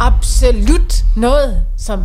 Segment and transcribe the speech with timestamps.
[0.00, 2.02] absolut noget, som,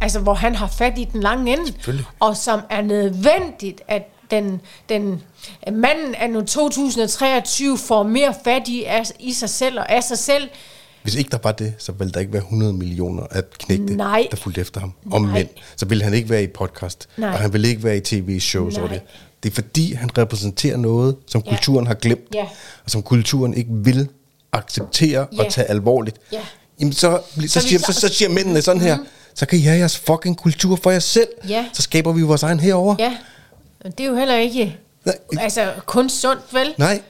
[0.00, 4.60] altså, hvor han har fat i den lange ende, og som er nødvendigt, at den,
[4.88, 5.22] den
[5.72, 10.18] manden af nu 2023 får mere fat i, af, i sig selv og af sig
[10.18, 10.48] selv.
[11.02, 14.26] Hvis ikke der var det, så ville der ikke være 100 millioner at knægte, Nej.
[14.30, 14.92] der fulgte efter ham.
[15.10, 15.32] Om Nej.
[15.32, 15.48] mænd.
[15.76, 17.08] Så ville han ikke være i podcast.
[17.16, 17.30] Nej.
[17.30, 18.94] Og han ville ikke være i tv-shows over Nej.
[18.96, 19.02] det.
[19.42, 21.50] Det er fordi, han repræsenterer noget, som Ja.
[21.50, 22.34] kulturen har glemt.
[22.34, 22.44] Ja.
[22.84, 24.08] Og som kulturen ikke vil
[24.52, 25.42] acceptere Ja.
[25.44, 26.16] og tage alvorligt.
[26.32, 26.40] Ja.
[26.80, 28.98] Jamen så, så, Så siger, så- så, siger mændene sådan her,
[29.34, 31.28] så kan I have jeres fucking kultur for jer selv.
[31.48, 31.66] Ja.
[31.72, 32.96] Så skaber vi vores egen herover.
[32.98, 33.16] Ja,
[33.84, 35.16] og det er jo heller ikke Nej.
[35.44, 36.74] altså, kun sundt, vel?
[36.78, 37.02] Nej,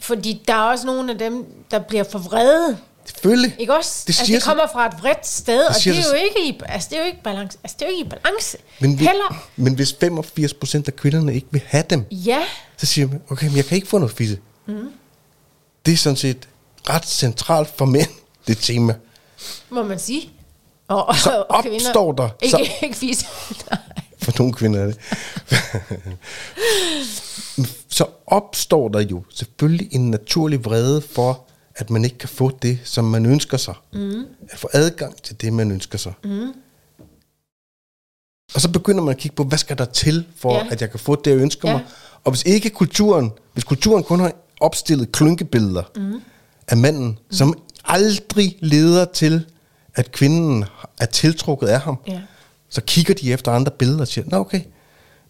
[0.00, 2.76] Fordi der er også nogle af dem, der bliver for vrede.
[3.06, 3.56] selvfølgelig.
[3.58, 4.04] Ikke også?
[4.06, 6.88] Det altså, det kommer fra et vredt sted, og det er, jo ikke i, altså,
[6.90, 7.58] det er jo ikke balance.
[7.64, 8.58] Altså, det er jo ikke i balance.
[8.80, 9.46] Men, vi, Heller.
[9.56, 12.38] men hvis 85 procent af kvinderne ikke vil have dem, Ja,
[12.76, 14.38] så siger man, okay, men jeg kan ikke få noget fisse.
[14.66, 14.74] Mm.
[15.86, 16.48] Det er sådan set
[16.90, 18.08] ret centralt for mænd,
[18.46, 18.94] det tema.
[19.70, 20.30] Må man sige.
[20.88, 21.86] Og, og, Så og kvinder.
[21.88, 23.26] opstår der- Ikke, så- ikke fise.
[23.70, 23.80] Nej.
[24.22, 24.98] For nogle kvinder er det.
[27.88, 31.44] så opstår der jo selvfølgelig en naturlig vrede for,
[31.76, 33.74] at man ikke kan få det, som man ønsker sig.
[33.92, 34.24] Mm.
[34.50, 36.12] At få adgang til det, man ønsker sig.
[36.24, 36.48] Mm.
[38.54, 40.66] Og så begynder man at kigge på, hvad skal der til, for Ja.
[40.70, 41.76] at jeg kan få det, jeg ønsker ja.
[41.76, 41.86] mig.
[42.24, 46.22] Og hvis ikke kulturen, hvis kulturen kun har opstillet klynkebilleder mm.
[46.68, 47.16] af manden, mm.
[47.36, 47.54] som
[47.86, 49.46] aldrig leder til,
[49.94, 50.64] at kvinden
[51.00, 52.20] er tiltrukket af ham, Ja.
[52.68, 54.60] så kigger de efter andre billeder og siger, nå okay,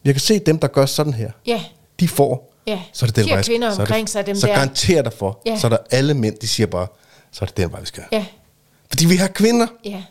[0.04, 1.30] jeg kan se dem, der gør sådan her.
[1.46, 1.62] Ja,
[2.00, 2.52] De får.
[2.66, 4.54] Ja, Så er det den vej, kvinder så er det- omkring sig, dem Så der.
[4.54, 5.58] garanterer dig for, Ja.
[5.58, 6.86] så er der alle mænd, de siger bare,
[7.32, 8.04] så er det den vej, vi skal.
[8.12, 8.24] ja,
[8.90, 9.66] Fordi vi har kvinder.
[9.84, 10.02] ja.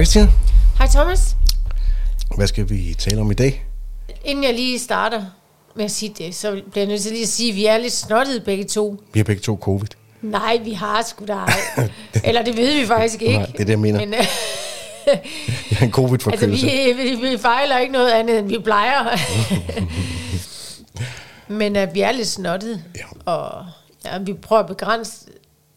[0.00, 0.28] Hej Christina.
[0.78, 1.36] Hej Thomas.
[2.36, 3.64] Hvad skal vi tale om i dag?
[4.24, 5.24] Inden jeg lige starter
[5.76, 7.78] med at sige det, så bliver jeg nødt til lige at sige, at vi er
[7.78, 9.02] lidt snottede begge to.
[9.12, 9.86] Vi har begge to covid.
[10.22, 11.52] Nej, vi har sgu da ej.
[12.24, 13.38] Eller det ved vi faktisk ikke.
[13.38, 14.00] Nej, det er det, jeg mener.
[14.00, 14.24] Men, øh,
[15.70, 16.66] Jeg har en covid altså, forkølelse.
[16.66, 19.18] vi, vi, vi fejler ikke noget andet, end vi plejer.
[21.60, 22.82] Men uh, vi er lidt snottede.
[22.96, 23.32] Ja.
[23.32, 23.66] Og
[24.04, 25.12] ja, vi prøver at begrænse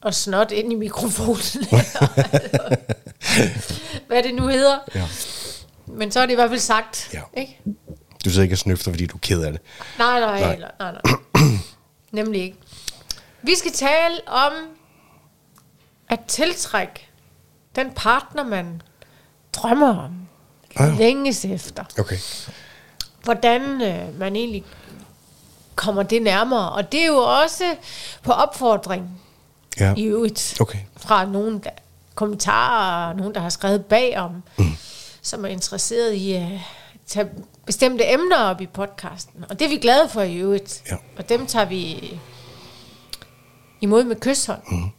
[0.04, 1.66] og snot ind i mikrofonen.
[4.08, 4.78] Hvad det nu hedder.
[4.96, 5.08] Ja.
[5.88, 7.10] Men så er det i hvert fald sagt.
[7.14, 7.22] Ja.
[7.38, 7.60] Ikke?
[8.26, 9.62] Du sidder ikke og snøfter, fordi du er ked af det.
[9.98, 10.58] Nej, nej, Nej.
[10.58, 10.72] nej.
[10.80, 11.02] nej, nej.
[12.12, 12.58] Nemlig ikke.
[13.42, 14.54] Vi skal tale om
[16.10, 17.08] at tiltrække
[17.76, 18.82] den partner, man
[19.54, 20.12] drømmer om.
[20.76, 20.98] Ah.
[20.98, 21.84] Længes efter.
[22.00, 22.18] Okay.
[23.24, 24.64] Hvordan øh, man egentlig
[25.76, 26.72] kommer det nærmere.
[26.72, 27.76] Og det er jo også
[28.24, 29.22] på opfordring
[29.80, 29.94] Ja.
[29.98, 30.80] i øvrigt Okay.
[30.98, 31.70] fra nogle der,
[32.16, 34.66] kommentarer, og nogen, der har skrevet bagom, mm.
[35.22, 36.48] som er interesseret i at
[37.08, 37.28] tage
[37.66, 39.46] bestemte emner op i podcasten.
[39.50, 40.84] Og det er vi glade for i øvrigt.
[40.92, 40.96] Ja.
[41.18, 42.14] Og dem tager vi
[43.82, 44.62] imod med kysshånd.
[44.72, 44.90] Mm.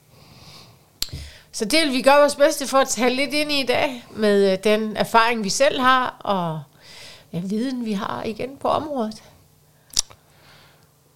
[1.53, 4.05] Så det vil vi gøre vores bedste for at tale lidt ind i i dag,
[4.17, 6.63] med øh, den erfaring, vi selv har, og
[7.33, 9.23] ja, viden, vi har igen på området.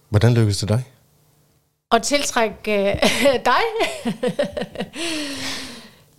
[0.09, 0.83] Hvordan lykkes det dig?
[1.91, 3.01] Og tiltrække øh,
[3.51, 3.61] dig.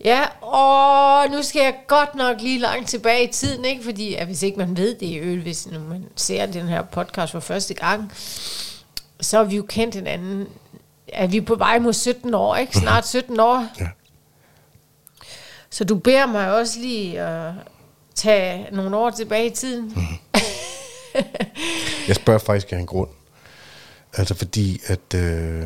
[0.05, 3.83] ja, og nu skal jeg godt nok lige langt tilbage i tiden, ikke?
[3.83, 6.81] Fordi ja, hvis ikke man ved det i øvrigt, hvis nu man ser den her
[6.81, 8.11] podcast for første gang,
[9.21, 10.47] så har vi jo kendt hinanden.
[11.07, 12.77] Er vi på vej mod 17 år, ikke?
[12.77, 13.67] Snart 17 år.
[13.79, 13.87] Ja.
[15.69, 17.53] Så du beder mig også lige at
[18.15, 19.97] tage nogle år tilbage i tiden.
[22.07, 23.09] Jeg spørger faktisk af en grund.
[24.13, 25.13] Altså fordi, at...
[25.15, 25.63] Øh,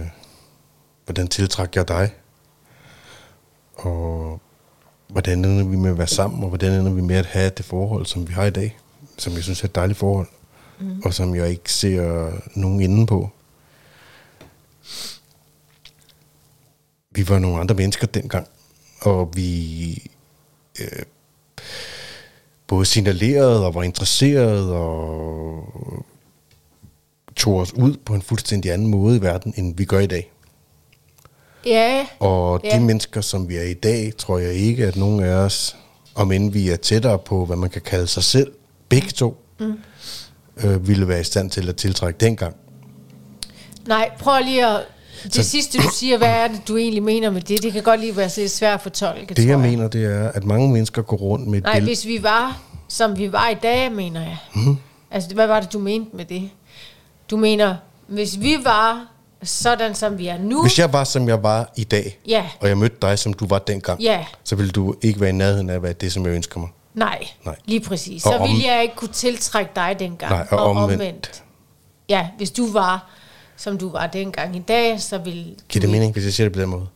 [1.05, 2.13] hvordan tiltrækker jeg dig?
[3.75, 4.41] Og
[5.07, 6.43] hvordan ender vi med at være sammen?
[6.43, 8.77] Og hvordan ender vi med at have det forhold, som vi har i dag?
[9.17, 10.27] Som jeg synes er et dejligt forhold.
[10.79, 11.01] Mm.
[11.05, 13.29] Og som jeg ikke ser nogen inde på.
[17.11, 18.47] Vi var nogle andre mennesker dengang.
[19.01, 20.11] Og vi...
[20.79, 21.03] Øh,
[22.67, 26.05] både signalerede og var interesseret og
[27.35, 30.31] tog os ud på en fuldstændig anden måde i verden, end vi gør i dag.
[31.65, 32.79] Ja, Og de Ja.
[32.79, 35.75] mennesker, som vi er i dag, tror jeg ikke, at nogen af os,
[36.15, 38.51] om end vi er tættere på, hvad man kan kalde sig selv,
[38.89, 39.73] begge to, mm.
[40.63, 42.55] øh, ville være i stand til at tiltrække dengang.
[43.87, 44.81] Nej, prøv lige at...
[45.23, 47.63] Det Så- sidste, du siger, hvad er det, du egentlig mener med det?
[47.63, 50.31] Det kan godt lige være lidt svært at fortolke, Det tror jeg mener, det er,
[50.31, 51.89] at mange mennesker går rundt med Nej, billede.
[51.89, 54.37] hvis vi var, som vi var i dag, mener jeg.
[54.55, 54.77] Mm.
[55.11, 56.49] Altså, hvad var det, du mente med det?
[57.29, 57.75] Du mener,
[58.07, 59.07] hvis vi var
[59.43, 62.45] sådan, som vi er nu, Hvis jeg var, som jeg var i dag, Ja.
[62.59, 64.25] og jeg mødte dig, som du var dengang, Ja.
[64.43, 66.69] så ville du ikke være i nærheden af at være det, som jeg ønsker mig.
[66.93, 67.55] nej, Nej.
[67.65, 70.31] lige præcis, Og så om- ville jeg ikke kunne tiltrække dig dengang.
[70.31, 71.43] Nej, og omvendt.
[72.09, 73.09] Ja, hvis du var,
[73.57, 75.55] som du var dengang i dag, så ville...
[75.69, 76.87] Giver det mening, hvis jeg siger det på den måde?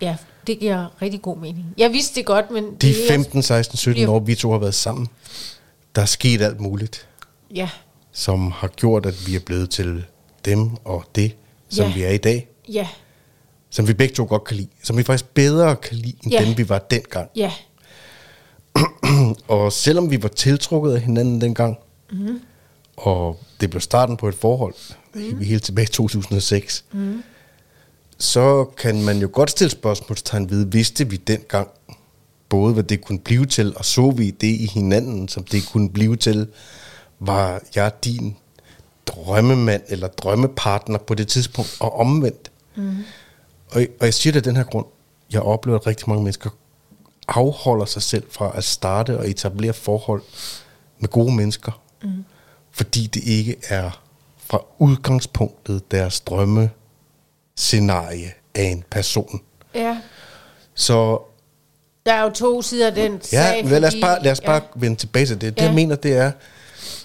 [0.00, 0.16] Ja,
[0.46, 1.66] det giver rigtig god mening.
[1.78, 2.64] Jeg vidste det godt, men...
[2.64, 5.08] De det er- 15, 16, 17 bliver- år, vi to har været sammen,
[5.94, 7.08] der er sket alt muligt,
[7.54, 7.68] Ja,
[8.14, 10.04] som har gjort, at vi er blevet til
[10.44, 11.34] dem og det,
[11.68, 11.94] som Ja.
[11.94, 12.48] vi er i dag.
[12.72, 12.88] ja,
[13.70, 14.68] Som vi begge to godt kan lide.
[14.82, 16.44] Som vi faktisk bedre kan lide, end Ja.
[16.44, 17.30] dem, vi var dengang.
[17.36, 17.52] ja,
[19.48, 21.76] Og selvom vi var tiltrukket af hinanden dengang,
[22.12, 22.40] mm.
[22.96, 24.74] og det blev starten på et forhold,
[25.14, 25.40] mm.
[25.40, 27.22] vi helt tilbage i 2006, mm.
[28.18, 31.68] så kan man jo godt stille spørgsmålstegn ved, vidste vi dengang
[32.48, 35.90] både, hvad det kunne blive til, og så vi det i hinanden, som det kunne
[35.90, 36.46] blive til,
[37.18, 38.36] var jeg din
[39.06, 42.50] drømmemand eller drømmepartner på det tidspunkt, og omvendt.
[42.74, 42.96] Mm.
[43.70, 44.86] Og, og jeg siger det af den her grund,
[45.32, 46.50] jeg oplever, at rigtig mange mennesker
[47.28, 50.22] afholder sig selv fra at starte og etablere forhold
[50.98, 52.24] med gode mennesker, mm.
[52.70, 54.02] fordi det ikke er
[54.36, 56.70] fra udgangspunktet deres drømme
[57.56, 59.40] scenarie af en person.
[59.74, 59.98] ja.
[60.76, 61.18] Så
[62.06, 63.64] Der er jo to sider af den ja, sag.
[63.64, 64.60] lad os bare, lad os bare ja.
[64.76, 65.54] vende tilbage til det.
[65.54, 65.66] Det Ja.
[65.66, 66.32] jeg mener, det er,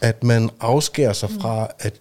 [0.02, 1.94] at man afskærer sig fra at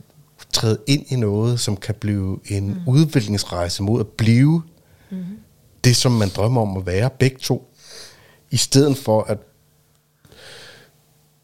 [0.53, 2.81] træde ind i noget, som kan blive en mm.
[2.87, 4.63] udviklingsrejse mod at blive
[5.11, 5.25] mm.
[5.85, 7.75] det, som man drømmer om at være, begge to,
[8.51, 9.39] i stedet for at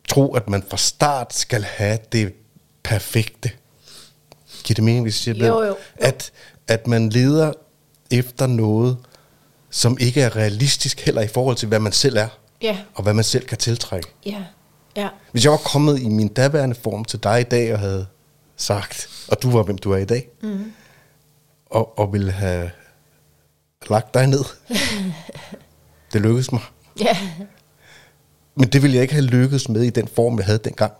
[0.08, 2.32] tro, at man fra start skal have det
[2.82, 3.50] perfekte.
[4.64, 5.66] Giver det mening, hvis jeg siger Jo, det?
[5.66, 5.76] jo, jo.
[5.96, 6.32] At,
[6.68, 7.52] at man leder
[8.10, 8.96] efter noget,
[9.70, 12.28] som ikke er realistisk heller i forhold til, hvad man selv er,
[12.62, 14.08] Ja, og hvad man selv kan tiltrække.
[14.26, 14.44] ja,
[14.96, 15.08] ja.
[15.32, 18.06] Hvis jeg var kommet i min daværende form til dig i dag og havde
[18.56, 20.72] sagt, og du var, hvem du er i dag, mm.
[21.66, 22.70] og, og ville have
[23.90, 24.44] lagt dig ned,
[26.12, 26.62] det lykkedes mig.
[27.00, 27.16] Ja,
[28.54, 30.92] Men det ville jeg ikke have lykkedes med i den form, jeg havde dengang.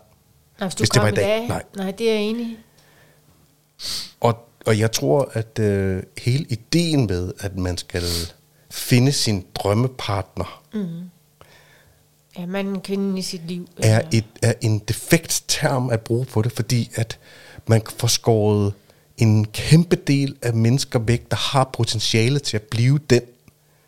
[0.59, 1.25] Nej, hvis du Hvis det var i dag.
[1.25, 1.47] dag.
[1.47, 1.63] Nej.
[1.75, 2.57] Nej, det er jeg enig i.
[4.19, 8.03] Og, og jeg tror, at øh, hele ideen med, at man skal
[8.71, 10.63] finde sin drømmepartner,
[12.37, 13.67] Ja, manden kvinden i sit liv.
[13.77, 17.19] er, et, er en defekt term at bruge på det, fordi at
[17.67, 18.73] man får skåret
[19.17, 23.21] en kæmpe del af mennesker væk, der har potentiale til at blive den,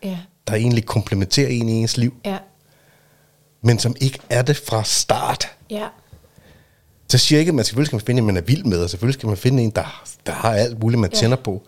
[0.02, 0.18] Ja,
[0.48, 2.38] der egentlig komplementerer en i ens liv, ja,
[3.62, 5.48] men som ikke er det fra start.
[5.70, 5.86] ja.
[7.10, 8.82] Så siger jeg ikke, at man selvfølgelig skal man finde en, man er vild med,
[8.82, 11.18] og selvfølgelig skal man finde en, der, der har alt muligt, man Ja.
[11.18, 11.62] tænder på.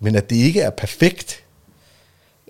[0.00, 1.44] Men at det ikke er perfekt,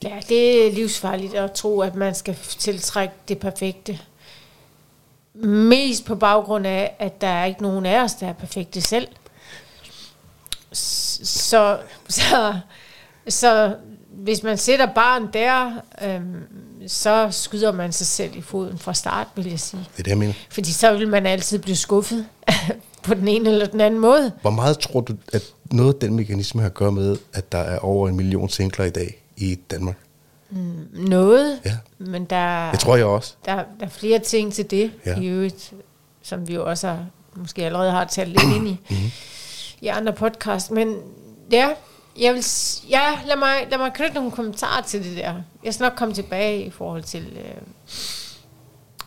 [0.03, 3.99] Ja, det er livsfarligt at tro, at man skal tiltrække det perfekte.
[5.35, 9.09] Mest på baggrund af, at der er ikke nogen af os, der er perfekte selv.
[10.73, 11.79] Så,
[12.09, 12.55] så,
[13.29, 13.77] så
[14.13, 15.71] hvis man sætter barn der,
[16.03, 19.87] øhm, så skyder man sig selv i foden fra start, vil jeg sige.
[19.93, 20.35] det er det, jeg mener.
[20.51, 22.27] Fordi så vil man altid blive skuffet
[23.07, 24.33] på den ene eller den anden måde.
[24.41, 27.59] Hvor meget tror du, at noget af den mekanisme har at gøre med, at der
[27.59, 29.97] er over en million singler i dag i Danmark?
[30.93, 31.77] Noget, Ja.
[31.99, 33.35] men der, Det tror jeg også.
[33.45, 35.21] der, der er flere ting til det, Ja.
[35.21, 35.73] i øvrigt,
[36.23, 39.11] som vi jo også har, måske allerede har talt lidt ind i, Mhm.
[39.81, 40.71] i andre podcast.
[40.71, 40.97] Men
[41.53, 41.69] ja,
[42.21, 42.45] jeg vil,
[42.91, 45.35] ja lad, mig, lad mig knytte nogle kommentarer til det der.
[45.65, 47.63] Jeg skal nok komme tilbage i forhold til, øh,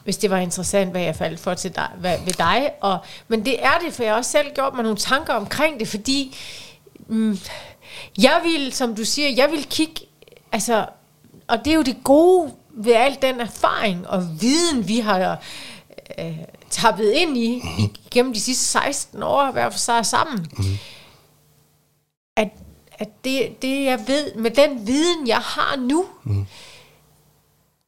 [0.03, 2.69] hvis det var interessant, hvad jeg faldt for til dig, hvad, ved dig.
[2.81, 2.97] Og,
[3.27, 5.87] men det er det, for jeg har også selv gjort mig nogle tanker omkring det,
[5.87, 6.37] fordi
[7.07, 7.37] mm,
[8.21, 10.01] jeg vil, som du siger, jeg vil kigge,
[10.51, 10.85] altså,
[11.47, 15.39] og det er jo det gode ved al den erfaring og viden, vi har
[16.19, 16.37] øh,
[16.69, 17.95] tappet ind i, mm.
[18.11, 20.47] gennem de sidste 16 år, hver for sig sammen.
[20.57, 20.63] Mm.
[22.37, 22.49] At,
[22.91, 26.45] at det, det, jeg ved, med den viden, jeg har nu, mm.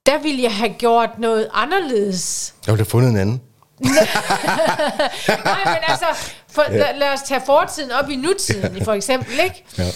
[0.06, 2.54] der ville jeg have gjort noget anderledes.
[2.66, 3.42] Jeg ville have fundet en anden.
[3.84, 6.06] Nej, men altså,
[6.48, 9.64] for, lad, lad os tage fortiden op i nutiden, for eksempel, ikke?
[9.78, 9.92] Ja.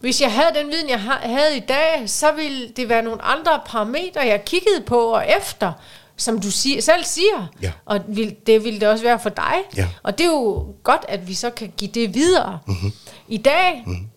[0.00, 3.22] Hvis jeg havde den viden, jeg ha- havde i dag, så ville det være nogle
[3.22, 5.72] andre parametre, jeg kiggede på og efter,
[6.16, 7.46] som du siger, selv siger.
[7.62, 7.72] Ja.
[7.84, 8.00] Og
[8.46, 9.54] det ville det også være for dig.
[9.76, 9.88] Ja.
[10.02, 12.58] Og det er jo godt, at vi så kan give det videre.
[12.66, 12.92] Mm-hmm.
[13.28, 14.08] I dag, mm-hmm.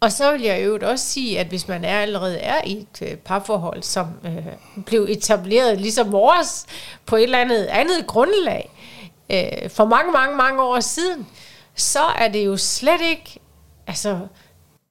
[0.00, 3.02] og så vil jeg jo også sige, at hvis man er allerede er i et
[3.02, 6.66] øh, parforhold, som øh, blev etableret ligesom vores,
[7.06, 8.70] på et eller andet andet grundlag,
[9.30, 11.26] øh, for mange, mange, mange år siden,
[11.74, 13.40] så er det jo slet ikke,
[13.86, 14.18] altså,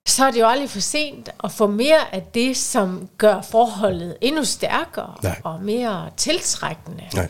[0.07, 4.17] så er det jo aldrig for sent at få mere af det, som gør forholdet
[4.21, 5.41] endnu stærkere Nej.
[5.43, 7.03] og mere tiltrækkende.
[7.13, 7.27] Nej.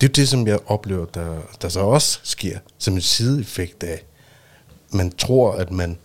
[0.00, 3.82] Det er jo det, som jeg oplever, der, der så også sker som en sideeffekt
[3.82, 4.04] af,
[4.90, 5.98] man tror, at man,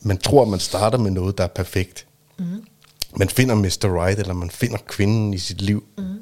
[0.00, 2.06] man tror, at man starter med noget, der er perfekt.
[2.38, 2.64] Mm.
[3.16, 4.02] Man finder Mr.
[4.02, 5.84] Right, eller man finder kvinden i sit liv.
[5.98, 6.18] Mm.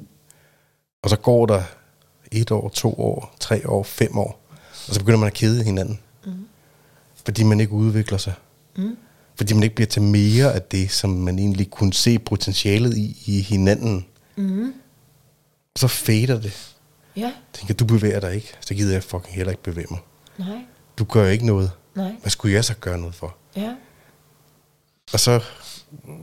[1.03, 1.63] Og så går der
[2.31, 4.41] et år, to år, tre år, fem år,
[4.87, 5.99] og så begynder man at kede hinanden.
[7.25, 8.33] Fordi man ikke udvikler sig.
[8.77, 8.97] Mm.
[9.35, 13.23] Fordi man ikke bliver til mere af det, som man egentlig kunne se potentialet i,
[13.25, 14.05] i hinanden.
[14.35, 14.73] Mm.
[15.75, 16.75] Så fader det.
[17.15, 17.33] Ja.
[17.53, 19.99] Tænker, du bevæger dig ikke, så gider jeg fucking heller ikke bevæge mig.
[20.37, 20.65] Nej.
[20.97, 21.71] Du gør ikke noget.
[21.95, 22.15] Nej.
[22.21, 23.35] Hvad skulle jeg så gøre noget for?
[23.55, 23.75] Ja.
[25.13, 25.39] Og så,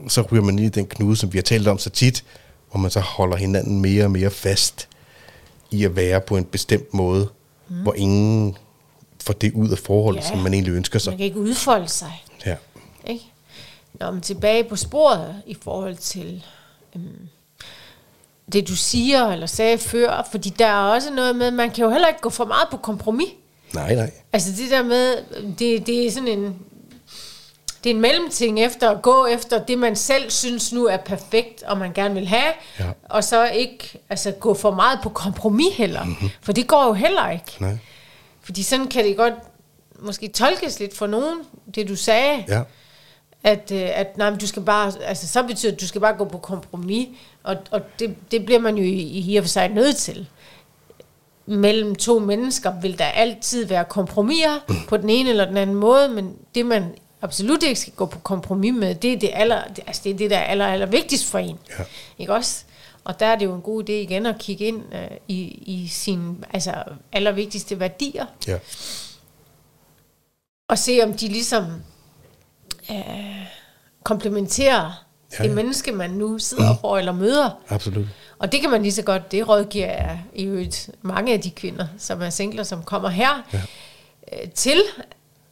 [0.09, 2.25] så ryger man ind i den knude, som vi har talt om så tit,
[2.71, 4.89] hvor man så holder hinanden mere og mere fast
[5.71, 7.29] i at være på en bestemt måde,
[7.69, 7.83] mm.
[7.83, 8.57] hvor ingen
[9.27, 10.29] får det ud af forholdet, Ja.
[10.29, 11.11] som man egentlig ønsker sig.
[11.11, 12.25] Man kan ikke udfolde sig.
[12.47, 12.57] Ja.
[13.07, 13.25] Ikke?
[14.01, 16.45] Nå, men tilbage på sporet i forhold til
[16.97, 17.29] øhm,
[18.53, 21.91] det, du siger eller sagde før, fordi der er også noget med, man kan jo
[21.91, 23.29] heller ikke gå for meget på kompromis.
[23.75, 24.11] Nej, nej.
[24.33, 25.17] Altså det der med,
[25.59, 26.57] det, det er sådan en,
[27.85, 31.63] det er en mellemting efter at gå efter det, man selv synes nu er perfekt,
[31.63, 32.85] og man gerne vil have, Ja.
[33.05, 36.05] og så ikke altså, gå for meget på kompromis heller.
[36.05, 36.31] Mm-hmm.
[36.43, 37.53] For det går jo heller ikke.
[37.61, 37.77] nej.
[38.47, 39.35] Fordi sådan kan det godt
[39.99, 41.39] måske tolkes lidt for nogen,
[41.75, 42.63] det du sagde, Ja.
[43.43, 46.01] at, øh, at nej, men du skal bare, altså så betyder det, at du skal
[46.01, 47.09] bare gå på kompromis,
[47.43, 50.27] og, og det, det bliver man jo i, i og for sig nødt til.
[51.47, 56.09] Mellem to mennesker vil der altid være kompromiser på den ene eller den anden måde,
[56.09, 56.85] men det man
[57.23, 60.31] absolut ikke skal gå på kompromis med, det er det, aller, altså det, er det
[60.31, 61.59] der er aller, aller vigtigst for en.
[61.79, 61.85] Ja.
[62.19, 62.65] Ikke også?
[63.07, 65.89] Og der er det jo en god idé igen at kigge ind øh, i, i
[65.89, 66.75] sine altså,
[67.13, 68.59] allervigtigste værdier, Ja.
[70.69, 71.65] og se om de ligesom
[72.91, 73.47] øh,
[74.05, 77.51] komplementerer Ja, ja, det menneske, man nu sidder for eller møder.
[77.69, 78.07] Absolut.
[78.39, 81.51] Og det kan man lige så godt, det rådgiver jeg i øvrigt mange af de
[81.51, 83.61] kvinder, som er singler, som kommer her, ja.
[84.33, 84.83] øh, til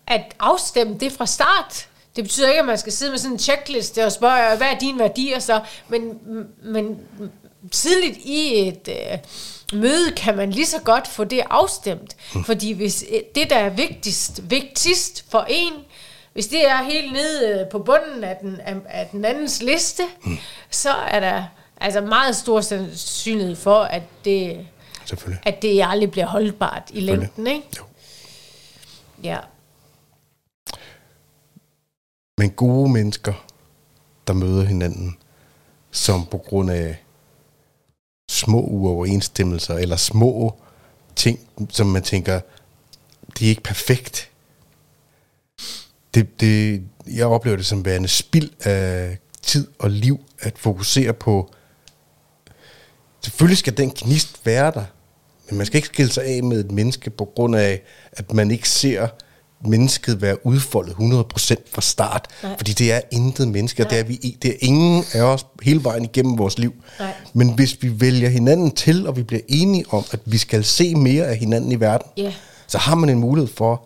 [0.07, 1.89] at afstemme det fra start.
[2.17, 4.79] Det betyder ikke, at man skal sidde med sådan en checkliste og spørge, hvad er
[4.79, 5.61] dine værdier så?
[5.89, 6.19] Men,
[6.63, 6.99] men
[7.71, 9.19] tidligt i et øh,
[9.81, 12.17] møde kan man lige så godt få det afstemt.
[12.35, 12.45] Mm.
[12.45, 15.73] Fordi hvis øh, det, der er vigtigst, vigtigst for en,
[16.33, 20.03] hvis det er helt nede øh, på bunden af den, af, af den andens liste,
[20.25, 20.39] mm.
[20.71, 21.45] så er der
[21.77, 24.67] altså meget stor sandsynlighed for, at det,
[25.43, 27.47] at det aldrig bliver holdbart i længden.
[27.47, 27.67] Ikke?
[27.79, 27.83] Jo.
[29.23, 29.39] Ja.
[32.39, 33.33] Men gode mennesker,
[34.27, 35.17] der møder hinanden,
[35.91, 37.04] som på grund af
[38.35, 40.55] små uoverensstemmelser, eller små
[41.17, 42.41] ting, som man tænker,
[43.39, 44.31] det er ikke perfekt.
[46.15, 51.51] Det, det, jeg oplever det som værende spild af tid og liv, at fokusere på,
[53.21, 54.85] selvfølgelig skal den gnist være der,
[55.49, 58.51] men man skal ikke skille sig af med et menneske på grund af, at man
[58.51, 59.09] ikke ser
[59.67, 62.29] mennesket være udfoldet 100% fra start.
[62.43, 62.57] Nej.
[62.57, 65.85] Fordi det er intet menneske, og det er, vi, det er ingen af os hele
[65.85, 66.75] vejen igennem vores liv.
[66.99, 67.13] Nej.
[67.33, 70.95] Men hvis vi vælger hinanden til, og vi bliver enige om, at vi skal se
[70.95, 72.33] mere af hinanden i verden, Ja.
[72.67, 73.83] så har man en mulighed for,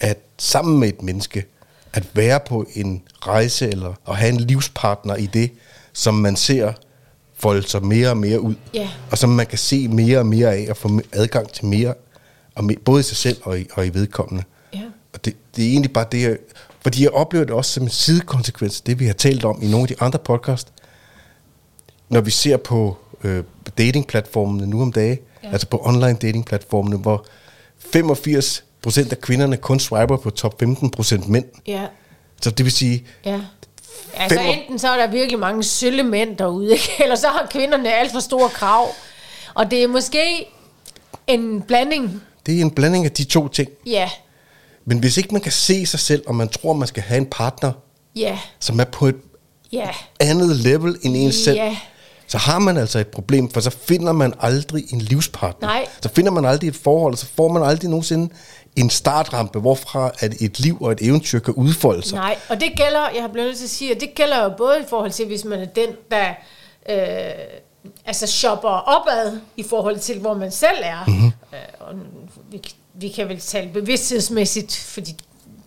[0.00, 1.44] at sammen med et menneske,
[1.92, 5.50] at være på en rejse, eller at have en livspartner i det,
[5.92, 6.72] som man ser
[7.38, 8.88] folde sig mere og mere ud, Ja.
[9.10, 11.94] og som man kan se mere og mere af, og få adgang til mere,
[12.54, 14.44] og me, både i sig selv og i, og i vedkommende.
[15.16, 16.36] Og det, det er egentlig bare det, jeg,
[16.80, 19.82] fordi jeg oplever det også som en sidekonsekvens det, vi har talt om i nogle
[19.82, 20.72] af de andre podcast.
[22.08, 23.44] Når vi ser på øh,
[23.78, 25.52] datingplatformene nu om dage, ja.
[25.52, 27.26] altså på online datingplatformene, hvor
[27.78, 31.44] 85 procent af kvinderne kun swiper på top 15 procent mænd.
[31.66, 31.86] Ja.
[32.42, 33.40] Så det vil sige, Ja.
[34.16, 36.92] Altså Fem enten så er der virkelig mange sølle mænd derude, ikke?
[37.02, 38.88] eller så har kvinderne alt for store krav.
[39.54, 40.46] Og det er måske
[41.26, 42.22] en blanding.
[42.46, 43.70] det er en blanding af de to ting.
[43.86, 44.10] Ja,
[44.86, 47.26] Men hvis ikke man kan se sig selv, og man tror, man skal have en
[47.26, 47.72] partner,
[48.16, 49.16] ja, som er på et
[49.72, 49.88] ja.
[50.20, 51.76] andet level end en selv,
[52.26, 55.68] så har man altså et problem, for så finder man aldrig en livspartner.
[55.68, 55.86] Nej.
[56.02, 58.34] Så finder man aldrig et forhold, og så får man aldrig nogensinde
[58.76, 62.16] en startrampe, hvorfra at et liv og et eventyr kan udfolde sig.
[62.16, 64.50] Nej, og det gælder, jeg har blevet nødt til at sige, at det gælder jo
[64.58, 66.28] både i forhold til, hvis man er den, der
[66.88, 67.34] øh,
[68.04, 71.04] altså shopper opad i forhold til, hvor man selv er.
[71.06, 71.26] Mm-hmm.
[71.26, 71.94] Øh, og
[72.50, 72.62] vi,
[73.00, 75.16] vi kan vel tale bevidsthedsmæssigt, fordi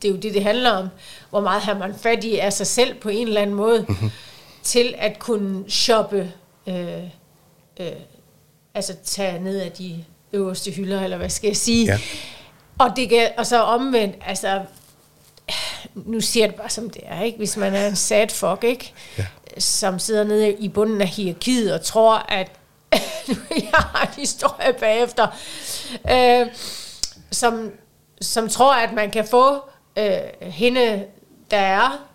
[0.02, 0.88] det er jo det, det handler om.
[1.30, 4.12] Hvor meget har man fat i af sig selv på en eller anden måde, mm-hmm.
[4.64, 6.32] til at kunne shoppe,
[6.68, 7.04] øh,
[7.80, 7.88] øh,
[8.74, 11.86] altså tage ned af de øverste hylder, eller hvad skal jeg sige.
[11.86, 12.00] Ja.
[12.78, 14.62] Og, det kan, og så omvendt, altså,
[15.96, 17.38] nu siger det bare som det er, ikke?
[17.38, 18.94] Hvis man er en sad fuck, ikke?
[19.18, 19.26] Ja.
[19.58, 22.52] Som sidder nede i bunden af hierarkiet og tror, at
[23.28, 25.28] nu, jeg har en historie bagefter,
[26.12, 26.48] øh,
[27.32, 27.72] som,
[28.22, 29.56] som tror, at man kan få
[29.98, 31.06] øh, hende,
[31.52, 32.06] der er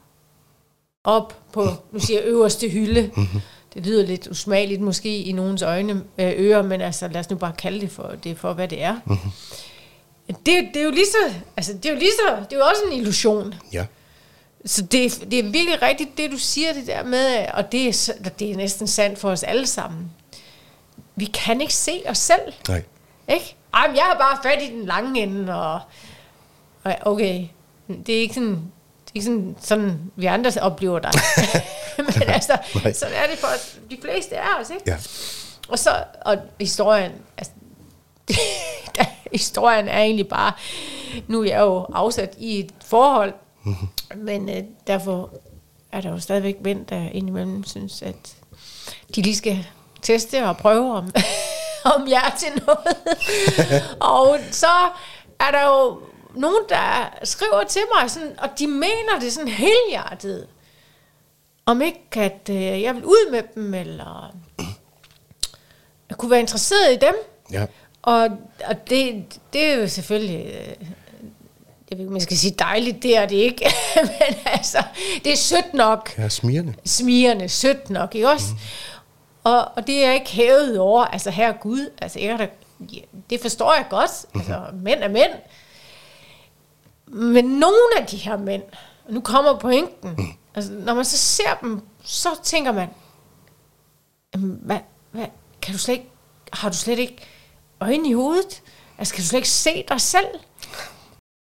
[1.04, 3.10] op på, nu siger jeg, øverste hylde.
[3.16, 3.40] Mm-hmm.
[3.74, 7.36] Det lyder lidt usmageligt måske i nogens øjne, øh, ører, men altså lad os nu
[7.36, 8.94] bare kalde det for, det for hvad det er.
[9.04, 9.30] Mm-hmm.
[10.26, 12.64] Det, det, er jo lige så, altså det er jo lige så, det er jo
[12.64, 13.54] også en illusion.
[13.72, 13.86] Ja.
[14.64, 18.12] Så det, det er virkelig rigtigt, det du siger det der med, og det er,
[18.38, 20.10] det er næsten sandt for os alle sammen.
[21.16, 22.82] Vi kan ikke se os selv, Nej.
[23.28, 23.56] Ikke?
[23.74, 25.80] Ej, men jeg har bare fat i den lange ende, og,
[26.84, 27.46] og okay,
[28.06, 28.50] det er ikke sådan,
[29.04, 31.12] det er ikke sådan, sådan vi andre oplever dig.
[31.98, 32.92] men altså, Nej.
[32.92, 33.48] sådan er det for
[33.90, 34.82] de fleste af os, ikke?
[34.86, 34.96] Ja.
[35.68, 37.52] Og så, og historien, altså,
[38.96, 40.52] der, historien er egentlig bare,
[41.28, 43.88] nu er jeg jo afsat i et forhold, mm-hmm.
[44.16, 45.30] men øh, derfor
[45.92, 48.36] er der jo stadigvæk mænd, der indimellem synes, at
[49.16, 49.66] de lige skal
[50.02, 51.10] teste og prøve, om,
[51.96, 52.96] om jeg er til noget.
[54.18, 54.72] og så
[55.40, 56.00] er der jo
[56.34, 60.46] nogen, der skriver til mig, sådan, og de mener det sådan helhjertet,
[61.66, 64.34] om ikke, at øh, jeg vil ud med dem, eller
[66.08, 67.14] jeg kunne være interesseret i dem.
[67.52, 67.66] Ja.
[68.02, 68.28] Og,
[68.64, 70.86] og det, det er jo selvfølgelig, øh,
[71.90, 73.64] jeg ved ikke, jeg skal sige dejligt, det er det ikke,
[73.96, 74.82] men altså,
[75.24, 76.74] det er sødt nok, Ja, smirende.
[76.84, 78.46] smirende, sødt nok, ikke også?
[78.52, 78.58] Mm.
[79.44, 82.48] Og, og det er ikke hævet over, altså herre Gud, altså jeg da,
[82.92, 85.30] ja, det forstår jeg godt, altså mænd er mænd,
[87.06, 88.62] men nogle af de her mænd,
[89.08, 90.26] nu kommer pointen, mm.
[90.54, 92.88] altså når man så ser dem, så tænker man,
[94.34, 94.78] "Jamen, hvad,
[95.10, 95.26] hvad,
[95.62, 96.10] kan du slet ikke,
[96.52, 97.16] har du slet ikke
[97.80, 98.62] øjne i hovedet?
[98.98, 100.26] Altså kan du slet ikke se dig selv?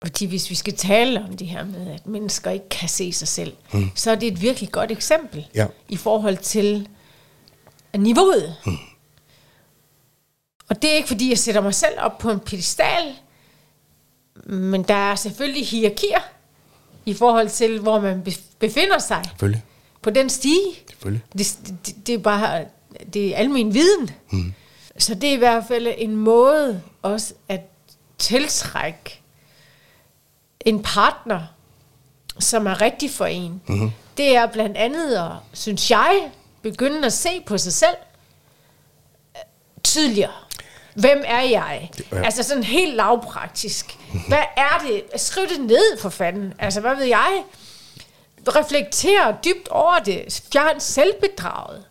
[0.04, 3.28] Fordi hvis vi skal tale om det her med, at mennesker ikke kan se sig
[3.28, 3.90] selv, mm.
[3.94, 5.66] så er det et virkelig godt eksempel Ja.
[5.88, 6.88] i forhold til
[7.96, 8.56] niveauet.
[8.66, 8.76] Mm.
[10.68, 13.14] Og det er ikke fordi, jeg sætter mig selv op på en pedestal,
[14.46, 16.20] men der er selvfølgelig hierarkier
[17.06, 19.62] i forhold til, hvor man bef- befinder sig Selvfølgelig.
[20.02, 20.74] på den stige.
[20.90, 21.22] Selvfølgelig.
[21.38, 22.64] Det, det, det er bare
[23.12, 24.10] det er almen viden.
[24.30, 24.54] Mm.
[24.98, 27.60] Så det er i hvert fald en måde også at
[28.18, 29.20] tiltrække
[30.60, 31.42] en partner,
[32.38, 33.62] som er rigtig for en.
[33.66, 33.90] Mm-hmm.
[34.16, 36.30] Det er blandt andet synes jeg,
[36.62, 37.96] begynde at se på sig selv
[39.36, 39.42] øh,
[39.84, 40.32] tydeligere.
[40.94, 41.90] Hvem er jeg?
[42.12, 42.22] Ja.
[42.24, 43.96] Altså sådan helt lavpraktisk.
[44.28, 45.20] Hvad er det?
[45.20, 46.54] Skriv det ned for fanden.
[46.58, 47.42] Altså, hvad ved jeg?
[48.48, 51.84] reflektere dybt over det, fjern selvbedraget,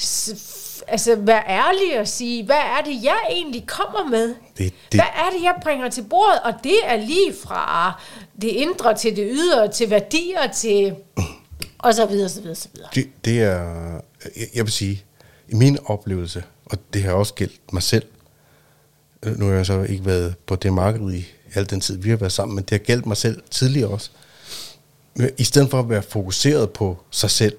[0.00, 4.28] S- altså vær ærlig og sige, hvad er det, jeg egentlig kommer med?
[4.28, 6.40] Det- det- Hvad er det, jeg bringer til bordet?
[6.44, 7.92] Og det er lige fra
[8.42, 10.94] det indre til det ydre, til værdier, til
[11.78, 12.88] og så videre, så videre, så videre.
[12.94, 14.00] Det, det er,
[14.36, 15.04] jeg, jeg vil sige,
[15.48, 18.06] i min oplevelse, og det har også gældt mig selv,
[19.22, 22.10] øh, nu har jeg så ikke været på det marked i al den tid, vi
[22.10, 24.10] har været sammen, men det har gældt mig selv tidligere også.
[25.14, 27.56] Men I stedet for at være fokuseret på sig selv,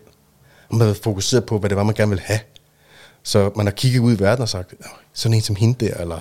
[0.72, 2.40] man har været fokuseret på, hvad det var, man gerne ville have.
[3.24, 5.94] Så man har kigget ud i verden og sagt, "Nå, sådan en som hende der,
[5.98, 6.20] eller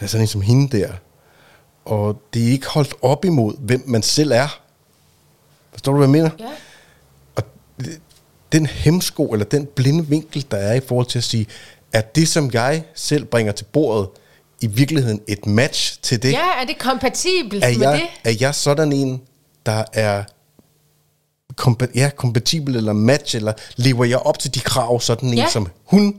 [0.00, 0.92] "Ja, sådan en som hende der.
[1.84, 4.60] Og det er ikke holdt op imod, hvem man selv er.
[5.72, 6.30] Forstår du, hvad jeg mener?
[6.38, 6.50] Ja.
[7.36, 7.42] Og
[7.80, 8.00] det-
[8.54, 11.46] den hemsko, eller den blinde vinkel, der er i forhold til at sige,
[11.92, 14.08] at det, som jeg selv bringer til bordet,
[14.60, 16.32] i virkeligheden et match til det?
[16.32, 18.32] ja, er det kompatibelt er, med jeg, det?
[18.32, 19.20] er jeg sådan en,
[19.66, 20.24] der er
[21.60, 25.48] kompa- ja, kompatibel eller match, eller lever jeg op til de krav, sådan en, Ja.
[25.48, 26.16] som hun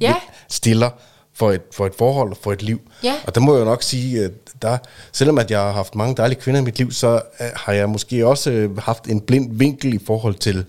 [0.00, 0.14] Ja.
[0.48, 0.90] stiller
[1.34, 2.80] for et, for et forhold og for et liv?
[3.04, 3.14] Ja.
[3.26, 4.30] Og der må jeg nok sige, at
[4.62, 4.78] der,
[5.12, 7.88] selvom at jeg har haft mange dejlige kvinder i mit liv, så øh, har jeg
[7.88, 10.64] måske også øh, haft en blind vinkel i forhold til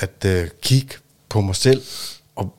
[0.00, 0.94] at øh, kigge
[1.28, 1.82] på mig selv
[2.36, 2.54] og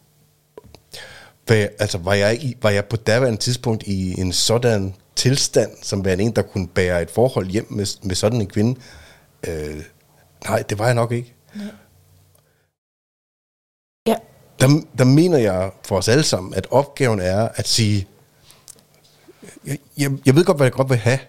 [1.45, 6.05] hvad, altså, var, jeg i, var jeg på daværende tidspunkt i en sådan tilstand, som
[6.05, 8.79] værende en, der kunne bære et forhold hjem med, med sådan en kvinde?
[9.47, 9.83] Øh,
[10.47, 11.33] nej, det var jeg nok ikke.
[14.07, 14.15] Ja.
[14.59, 18.07] Der, der mener jeg for os alle sammen, at opgaven er at sige,
[19.65, 21.19] jeg, jeg, jeg ved godt, hvad jeg godt vil have,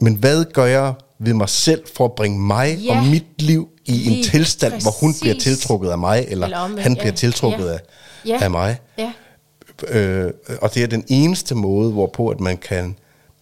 [0.00, 2.96] men hvad gør jeg ved mig selv for at bringe mig Ja.
[2.98, 5.58] og mit liv i en tilstand, hvor hun bliver præcis.
[5.58, 7.00] tiltrukket af mig, eller, Eller omvendt, han ja.
[7.00, 7.72] bliver tiltrukket Ja.
[7.72, 7.80] af,
[8.26, 8.38] Ja.
[8.44, 8.80] af mig?
[8.98, 9.12] Ja.
[9.88, 12.96] Øh, og det er den eneste måde, hvorpå at man kan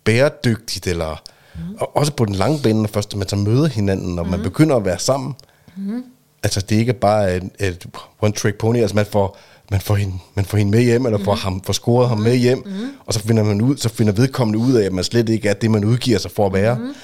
[0.05, 1.23] bæredygtigt, eller
[1.55, 1.61] mm.
[1.81, 4.31] og også på den lange bane, først man så møder hinanden, og mm.
[4.31, 5.35] man begynder at være sammen.
[5.77, 6.05] Mm.
[6.43, 7.87] Altså det er ikke bare et, et
[8.21, 9.39] one trick pony, altså man får,
[9.71, 12.37] man får, hende, man får hende med hjem, eller får, ham, får scoret ham med
[12.37, 12.73] hjem, mm.
[13.07, 15.55] og så finder man ud, så finder vedkommende ud af, at man slet ikke er
[15.55, 16.79] det, man udgiver sig for at være.
[16.79, 16.95] Mm.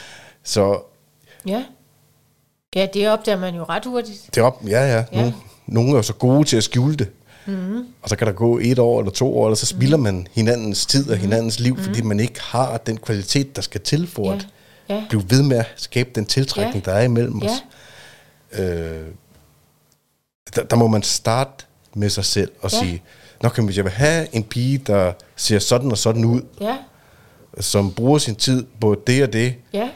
[0.44, 0.79] Så
[1.46, 1.62] Ja.
[2.76, 4.31] Ja, det opdager man jo ret hurtigt.
[4.35, 5.04] det er op, ja ja, Ja.
[5.20, 5.35] nogle,
[5.66, 7.09] nogle er jo så gode til at skjule det.
[7.46, 7.78] Mm.
[8.02, 10.87] Og så kan der gå et år eller to år, eller så spilder man hinandens
[10.87, 14.37] tid og hinandens liv, fordi man ikke har den kvalitet, der skal til for, Ja.
[14.37, 14.46] at,
[14.88, 15.04] Ja.
[15.09, 16.90] Blive ved med at skabe den tiltrækning, Ja.
[16.90, 17.46] der er imellem Ja.
[17.50, 17.64] os.
[18.59, 19.07] Øh,
[20.57, 22.78] der, der må man starte med sig selv og Ja.
[22.78, 23.02] sige,
[23.42, 26.76] Nå, kan, jeg vil have en pige, der ser sådan og sådan ud, Ja,
[27.61, 29.88] som bruger sin tid på det og det, ja,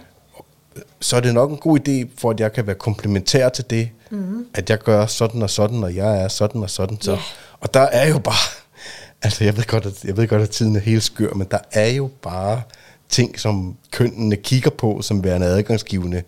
[1.02, 3.88] så er det nok en god idé, for at jeg kan være komplementær til det,
[4.10, 4.46] mm-hmm.
[4.54, 7.00] at jeg gør sådan og sådan, og jeg er sådan og sådan.
[7.00, 7.12] Så.
[7.12, 7.18] Ja.
[7.60, 8.62] Og der er jo bare,
[9.22, 11.58] altså jeg ved, godt, at, jeg ved godt, at tiden er helt skør, men der
[11.72, 12.62] er jo bare
[13.08, 16.22] ting, som kønnene kigger på, som værende adgangsgivende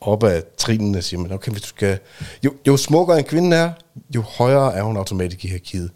[0.00, 1.98] op ad trinene, siger man, okay, hvis du skal,
[2.44, 3.70] jo, jo smukkere en kvinde er,
[4.14, 5.90] jo højere er hun automatisk i hierarkiet.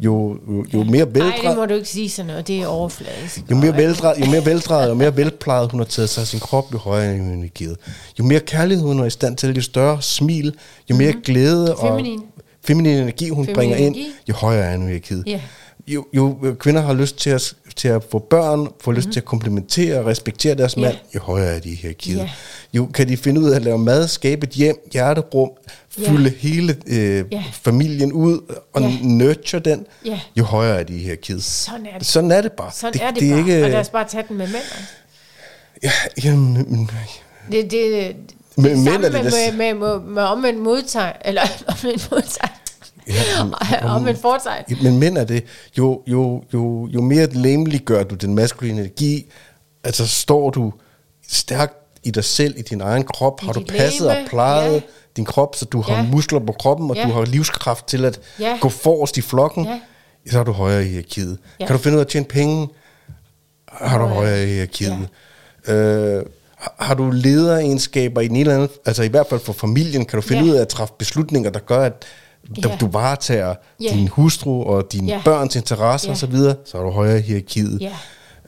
[0.00, 2.46] Jo, jo, jo mere Nej, det veldrejet, må du ikke sige sådan noget.
[2.48, 3.42] Det er overfladisk.
[3.50, 6.40] jo mere veldrejet, jo mere veldrejet, jo mere velplejet hun har taget sig af sin
[6.40, 7.76] krop, jo højere er hun i givet.
[8.18, 10.54] Jo mere kærlighed hun er i stand til, jo større smil,
[10.90, 11.22] jo mere mm-hmm.
[11.22, 12.22] glæde og Feminin.
[12.64, 14.10] feminin energi hun Feminin bringer ind, energi.
[14.28, 15.24] jo højere er hun i givet.
[15.26, 15.40] Ja.
[15.88, 19.12] Jo, jo kvinder har lyst til at, til at få børn, får lyst mm-hmm.
[19.12, 20.84] til at komplementere og respektere deres Mhm.
[20.84, 20.88] Ja.
[20.90, 22.16] mand, jo højere er de i hierarkiet.
[22.18, 22.30] Ja.
[22.72, 25.50] Jo kan de finde ud af at lave mad, skabe et hjem, hjerterum,
[25.90, 27.44] fylde hele øh, Ja.
[27.52, 28.92] familien ud og Ja.
[29.02, 30.20] nurture den, Ja.
[30.36, 31.44] jo højere er de i hierarkiet.
[31.44, 32.06] Sådan er det.
[32.06, 32.70] Sådan er det bare.
[32.72, 33.38] Sådan det, er det, det bare.
[33.38, 33.64] Ikke...
[33.64, 34.62] Og lad os bare tage den med mænd.
[35.82, 35.90] Ja,
[36.24, 36.90] jamen, men-
[37.52, 38.16] Det, det, det,
[38.56, 42.50] Men det mænd samme det med, med, med, med, med omvendt modtegn, eller omvendt modtegn,
[43.08, 44.64] Ja, men- ja, omvendt fortegn.
[44.82, 45.44] men mænd er det,
[45.78, 49.30] jo, jo, jo, jo mere lemelig gør du den maskuline energi,
[49.84, 50.72] altså står du
[51.28, 54.72] stærkt i dig selv, i din egen krop, I har du passet legeme, og plejet
[54.74, 54.80] ja.
[55.16, 56.02] din krop, så du har Ja.
[56.02, 57.02] muskler på kroppen, og Ja.
[57.02, 58.58] du har livskraft til at Ja.
[58.60, 59.80] gå forrest i flokken, Ja.
[60.30, 61.38] så er du højere i hierarkiet.
[61.60, 61.66] Ja.
[61.66, 62.68] Kan du finde ud af at tjene penge,
[63.68, 64.14] har du Højere.
[64.14, 65.08] højere i hierarkiet.
[65.68, 66.22] Øh,
[66.78, 70.26] har- du lederegenskaber i den eller anden, altså i hvert fald for familien, kan du
[70.26, 70.50] finde Ja.
[70.50, 72.04] ud af at træffe beslutninger, der gør, at
[72.56, 72.76] du, Ja.
[72.76, 73.88] du varetager Ja.
[73.92, 75.20] din hustru og dine Ja.
[75.24, 76.12] børns interesser Ja.
[76.12, 77.80] osv., så, videre, så er du højere i hierarkiet.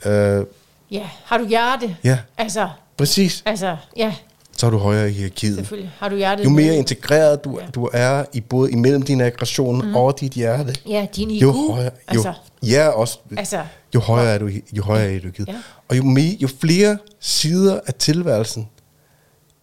[0.04, 0.10] Ja.
[0.10, 0.46] Øh,
[0.90, 1.96] Ja, har du hjerte?
[2.04, 2.18] Ja.
[2.38, 4.14] Altså, præcis, altså, ja,
[4.56, 5.54] så er du højere i hierarkiet.
[5.56, 5.90] selvfølgelig.
[5.98, 6.76] Har du hjertet Jo mere med?
[6.78, 7.66] integreret du, Ja.
[7.74, 9.96] du er i både imellem din aggression mm.
[9.96, 11.42] og dit hjerte, Ja, din IQ.
[11.42, 12.32] jo højere, jo, Altså,
[12.62, 13.60] ja, også, altså,
[13.94, 15.48] jo højere er du, jo højere er du i hierarkiet.
[15.48, 15.54] Ja.
[15.88, 18.68] Og jo, mere, jo flere sider af tilværelsen,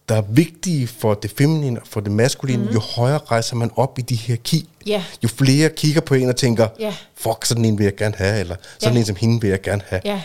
[0.08, 2.70] der er vigtige for det feminine og for det maskuline, mm.
[2.72, 4.68] jo højere rejser man op i de hierarki.
[4.86, 5.04] Ja.
[5.22, 6.94] Jo flere kigger på en og tænker, Ja.
[7.16, 9.00] fuck, sådan en vil jeg gerne have, eller sådan Ja.
[9.00, 10.02] en som hende vil jeg gerne have.
[10.04, 10.20] ja,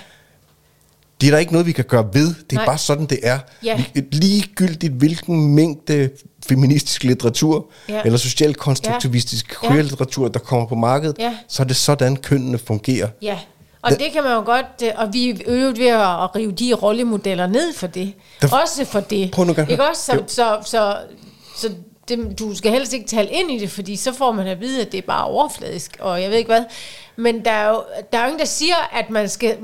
[1.21, 2.27] Det er der ikke noget, vi kan gøre ved.
[2.27, 2.65] Det er Nej.
[2.65, 3.39] bare sådan, det er.
[3.61, 6.09] Vi- Ligegyldigt hvilken mængde
[6.47, 8.01] feministisk litteratur, Ja.
[8.05, 9.67] eller socialt konstruktivistisk Ja.
[9.69, 11.37] queer litteratur, der kommer på markedet, Ja.
[11.47, 13.07] så er det sådan, kønnene fungerer.
[13.21, 13.37] ja.
[13.83, 17.47] Og Det- kan man jo godt, og vi er øvet ved at rive de rollemodeller
[17.47, 18.13] ned for det.
[18.41, 19.31] Der- også for det.
[19.31, 19.55] Prøv nu.
[19.69, 20.01] Ikke også?
[20.03, 20.97] Så, så, så,
[21.55, 21.69] så
[22.07, 24.81] det, du skal helst ikke tale ind i det, fordi så får man at vide,
[24.81, 26.63] at det er bare overfladisk, og jeg ved ikke hvad.
[27.15, 29.57] Men der er jo, der er jo ingen, der siger, at man skal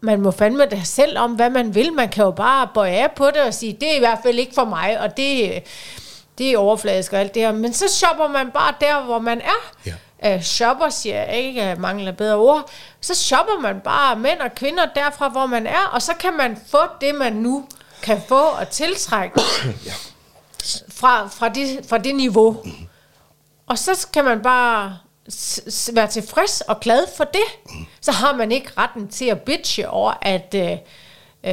[0.00, 1.92] man må fandme det selv om, hvad man vil.
[1.92, 4.38] Man kan jo bare bøje af på det og sige, det er i hvert fald
[4.38, 5.62] ikke for mig, og det,
[6.38, 7.52] det er overfladisk og alt det her.
[7.52, 9.72] Men så shopper man bare der, hvor man er.
[9.86, 9.92] Ja.
[10.24, 12.70] Uh, shopper, siger jeg ikke, jeg mangler bedre ord.
[13.00, 16.58] Så shopper man bare mænd og kvinder derfra, hvor man er, og så kan man
[16.70, 17.64] få det, man nu
[18.02, 19.40] kan få og tiltrække
[20.98, 22.62] fra, fra, det, fra det niveau.
[23.66, 24.98] Og så kan man bare
[25.30, 27.76] s- s- være tilfreds og glad for det.
[28.00, 30.70] Så har man ikke retten til at bitche over, at øh,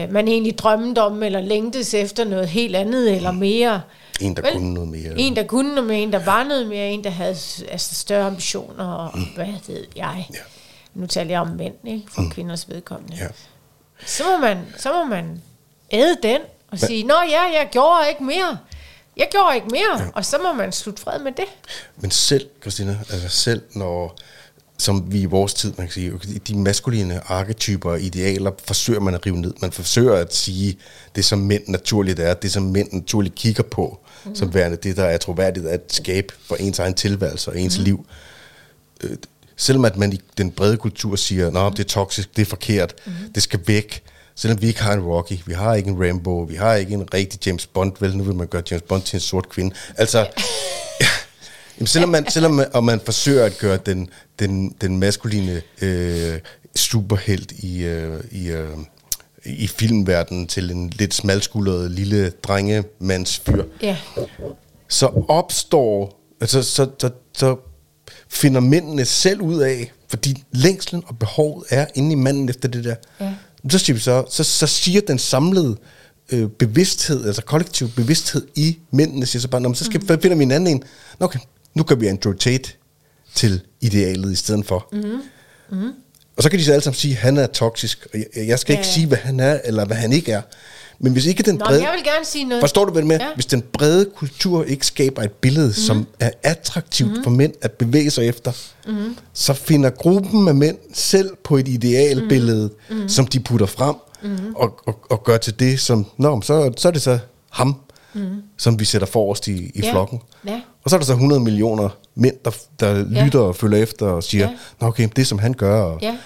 [0.02, 3.82] øh, man egentlig drømte om, eller længtes efter noget helt andet, eller mere.
[4.22, 5.14] En, der kunne noget mere.
[5.18, 7.36] En, der kunne noget mere, en, der var noget mere, en, der havde
[7.70, 9.26] altså, større ambitioner, og mm.
[9.36, 10.28] hvad ved jeg.
[10.34, 10.40] Ja.
[10.94, 12.04] Nu taler jeg om mænd, ikke?
[12.12, 12.32] For mm.
[12.32, 13.18] kvinders vedkommende.
[13.18, 13.28] Ja.
[14.06, 15.42] Så, må man, så må man
[15.92, 18.58] æde den, og sige, nå ja, jeg gjorde ikke mere.
[19.18, 20.06] Jeg gjorde ikke mere, ja.
[20.16, 21.46] og så må man slutte fred med det.
[21.98, 24.18] Men selv, Christina, altså selv når,
[24.78, 29.14] som vi i vores tid, man kan sige, de maskuline arketyper og idealer forsøger man
[29.14, 29.54] at rive ned.
[29.62, 30.78] Man forsøger at sige,
[31.16, 34.36] det som mænd naturligt er, det som mænd naturligt kigger på, mm.
[34.36, 37.84] som værende det, der er troværdigt at skabe for ens egen tilværelse og ens mm.
[37.84, 38.06] liv.
[39.04, 39.18] Øh,
[39.56, 42.94] selvom at man i den brede kultur siger, at det er toksisk, det er forkert,
[43.06, 43.12] mm.
[43.36, 44.04] det skal væk,
[44.36, 47.14] selvom vi ikke har en Rocky, vi har ikke en Rambo, vi har ikke en
[47.14, 49.76] rigtig James Bond, vel, nu vil man gøre James Bond til en sort kvinde.
[49.98, 50.20] Altså,
[51.02, 51.06] ja.
[51.78, 56.40] Jamen, selvom, man, selvom man, og man forsøger at gøre den, den, den maskuline øh,
[56.76, 58.78] superhelt i, øh, i, øh,
[59.46, 63.98] i filmverdenen til en lidt smalskuldret lille drengemandsfyr, Ja,
[64.88, 67.56] så opstår, altså så, så, så
[68.30, 72.84] finder mændene selv ud af, fordi længslen og behovet er inde i manden efter det
[72.84, 72.96] der.
[73.20, 73.34] Ja.
[73.70, 75.78] Så, siger vi så, så, så siger den samlede
[76.32, 80.08] øh, bevidsthed, altså kollektiv bevidsthed i mændene, siger så bare, "Nå, så skal, mm.
[80.08, 80.84] finder vi en anden en.
[81.20, 81.40] Nå, okay,
[81.74, 82.72] nu kan vi Andrew Tate
[83.36, 84.88] til idealet i stedet for.
[84.92, 85.22] Mm.
[85.78, 85.92] Mm.
[86.38, 88.08] Og så kan de så alle sammen sige, at han er toksisk.
[88.14, 88.94] Og jeg, jeg skal ikke Ja.
[88.94, 90.42] sige, hvad han er, eller hvad han ikke er.
[91.04, 91.80] Men hvis ikke den Nå, brede...
[91.80, 92.62] men jeg vil gerne sige noget.
[92.62, 93.20] Forstår du, hvad det med?
[93.20, 93.28] Ja.
[93.36, 95.74] Hvis den brede kultur ikke skaber et billede, mm.
[95.74, 97.24] som er attraktivt mm.
[97.24, 98.52] for mænd at bevæge sig efter,
[98.88, 99.18] mm.
[99.34, 103.10] så finder gruppen af mænd selv på et idealbillede, mm.
[103.10, 104.56] som de putter frem, mm.
[104.56, 107.76] og, og, og gør til det, som, nå, så, så er det så ham,
[108.14, 108.22] mm.
[108.58, 109.92] som vi sætter forrest i, i Ja.
[109.92, 110.22] flokken.
[110.48, 110.62] Ja.
[110.92, 113.24] Så er der så 100 millioner mænd, der, der Ja.
[113.26, 114.56] lytter og følger efter og siger, Ja.
[114.82, 116.18] nå okay, det som han gør, og, Ja.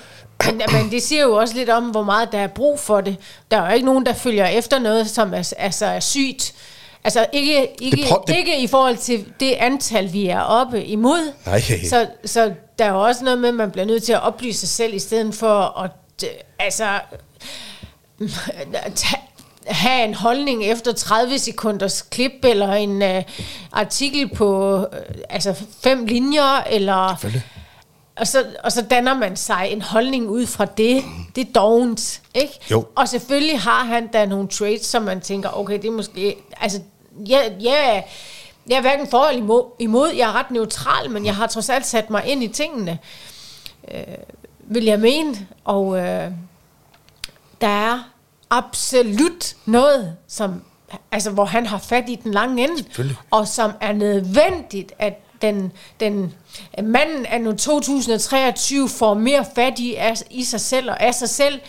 [0.46, 3.16] Men, men det siger jo også lidt om, hvor meget der er brug for det.
[3.52, 6.54] Der er jo ikke nogen, der følger efter noget, som er, altså er sygt.
[7.04, 10.86] Altså ikke, ikke, Det prøv- det- ikke i forhold til det antal, vi er oppe
[10.86, 11.32] imod.
[11.46, 11.62] Nej.
[11.90, 14.60] Så, så der er jo også noget med, at man bliver nødt til at oplyse
[14.60, 15.92] sig selv, i stedet for at
[16.24, 16.88] øh, altså,
[19.68, 23.24] have en holdning efter 30 sekunders klip, eller en øh,
[23.72, 27.26] artikel på øh, altså fem linjer, eller...
[28.18, 31.04] Og så, og så danner man sig en holdning ud fra det.
[31.36, 32.54] Det er dovent, ikke?
[32.72, 32.86] Jo.
[32.96, 36.36] Og selvfølgelig har han da nogle traits, som man tænker, okay, det er måske...
[36.62, 36.82] Altså,
[37.28, 38.06] jeg, jeg,
[38.70, 40.10] jeg er hverken for eller imod, imod.
[40.10, 43.00] Jeg er ret neutral, men jeg har trods alt sat mig ind i tingene.
[43.92, 44.04] Øh,
[44.60, 45.48] vil jeg mene.
[45.64, 46.32] Og øh,
[47.62, 48.10] der er
[48.50, 50.62] absolut noget, som,
[51.12, 53.16] altså, hvor han har fat i den lange ende.
[53.32, 56.34] Og som er nødvendigt, at den, den
[56.84, 61.30] manden af nu 2023 får mere fat i, af, i sig selv og af sig
[61.30, 61.60] selv.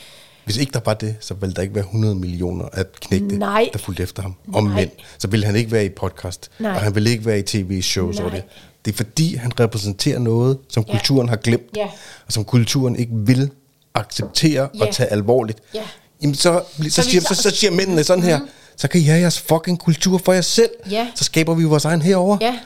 [0.44, 3.68] Hvis ikke der var det, så ville der ikke være 100 millioner at knægte, Nej.
[3.72, 4.34] der fulgte efter ham.
[4.54, 4.74] Om Nej.
[4.74, 4.90] mænd.
[5.18, 6.72] Så ville han ikke være i podcast, Nej.
[6.74, 8.18] og han ville ikke være i tv-shows.
[8.18, 8.28] Nej.
[8.28, 8.42] det.
[8.84, 10.92] det er fordi, han repræsenterer noget, som Ja.
[10.92, 11.86] kulturen har glemt, Ja.
[12.26, 13.50] og som kulturen ikke vil
[13.94, 14.86] acceptere Ja.
[14.86, 15.58] og tage alvorligt.
[15.74, 15.82] Ja.
[16.26, 18.40] Jamen så, så, Så siger, så- så, siger mændene sådan her,
[18.76, 20.70] så kan I have jeres fucking kultur for jer selv.
[20.90, 21.08] Ja.
[21.14, 22.38] Så skaber vi vores egen herover.
[22.40, 22.58] Ja,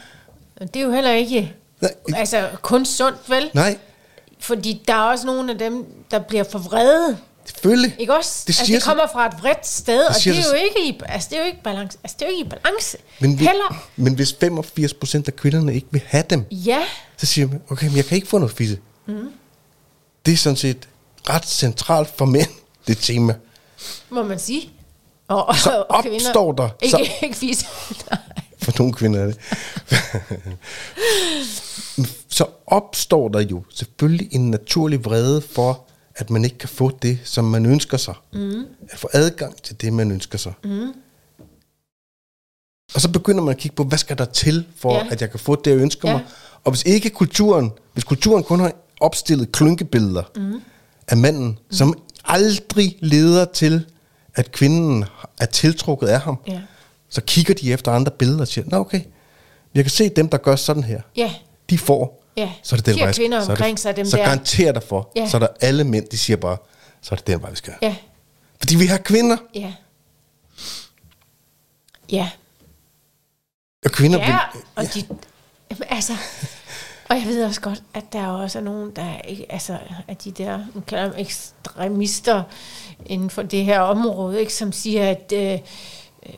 [0.61, 1.91] det er jo heller ikke Nej.
[2.17, 3.51] altså, kun sundt, vel?
[3.55, 3.79] Nej,
[4.41, 7.17] Fordi der er også nogle af dem, der bliver for vrede.
[7.45, 7.97] selvfølgelig.
[7.99, 8.45] Ikke også?
[8.47, 11.29] Det altså, det kommer fra et vredt sted, og det er, jo ikke i, altså,
[11.31, 11.99] det er jo ikke balance.
[12.05, 12.99] Altså, det er jo ikke i balance.
[13.21, 13.87] Men, vi, Heller.
[13.97, 16.79] men hvis 85 procent af kvinderne ikke vil have dem, Ja,
[17.17, 18.79] Så siger man, okay, men jeg kan ikke få noget fisse.
[19.07, 19.15] Mm.
[20.27, 20.89] Det er sådan set
[21.29, 22.49] ret centralt for mænd,
[22.87, 23.35] det tema.
[24.13, 24.71] Må man sige.
[25.29, 27.67] Og, og, Så opstår der- Ikke, så- ikke fise.
[28.63, 29.39] For nogle kvinder er det.
[32.29, 35.85] så opstår der jo selvfølgelig en naturlig vrede for,
[36.17, 38.15] at man ikke kan få det, som man ønsker sig.
[38.33, 38.65] Mm.
[38.91, 40.53] At få adgang til det, man ønsker sig.
[40.65, 40.93] Mm.
[42.95, 45.07] Og så begynder man at kigge på, hvad skal der til, for ja.
[45.11, 46.17] at jeg kan få det, jeg ønsker Ja.
[46.17, 46.27] mig.
[46.65, 50.63] Og hvis ikke kulturen, hvis kulturen kun har opstillet klunkebilleder mm.
[51.09, 51.57] af manden, mm.
[51.77, 51.95] som
[52.25, 53.87] aldrig leder til,
[54.41, 55.05] at kvinden
[55.41, 56.61] er tiltrukket af ham, Ja.
[57.09, 59.01] så kigger de efter andre billeder og siger, nå okay,
[59.75, 61.01] jeg kan se dem, der gør sådan her.
[61.17, 61.35] Ja,
[61.71, 62.23] De får.
[62.37, 62.53] Ja.
[62.63, 64.25] Så er det den vej, kvinder så det- sig, dem Så der.
[64.25, 65.29] garanterer dig for, Ja.
[65.29, 66.57] så er der alle mænd, de siger bare,
[67.01, 67.75] så er det den vej, vi skal.
[67.83, 67.97] ja,
[68.59, 69.73] Fordi vi har kvinder, ja.
[72.13, 72.31] Ja,
[73.85, 74.63] og kvinder ja, vil...
[74.77, 75.03] og de,
[75.71, 76.13] jamen, altså,
[77.11, 80.25] og jeg ved også godt, at der også er nogen, der er ikke, altså, at
[80.25, 82.43] de der, kalder ekstremister
[83.07, 86.35] inden for det her område, ikke, som siger, at øh, øh,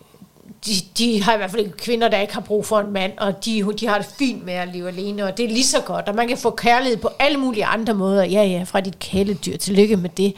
[0.66, 3.12] de, de har i hvert fald ikke kvinder, der ikke har brug for en mand,
[3.18, 5.80] og de, de har det fint med at leve alene, og det er lige så
[5.80, 8.24] godt, og man kan få kærlighed på alle mulige andre måder.
[8.24, 10.34] Ja, ja, fra dit kæledyr, tillykke med det.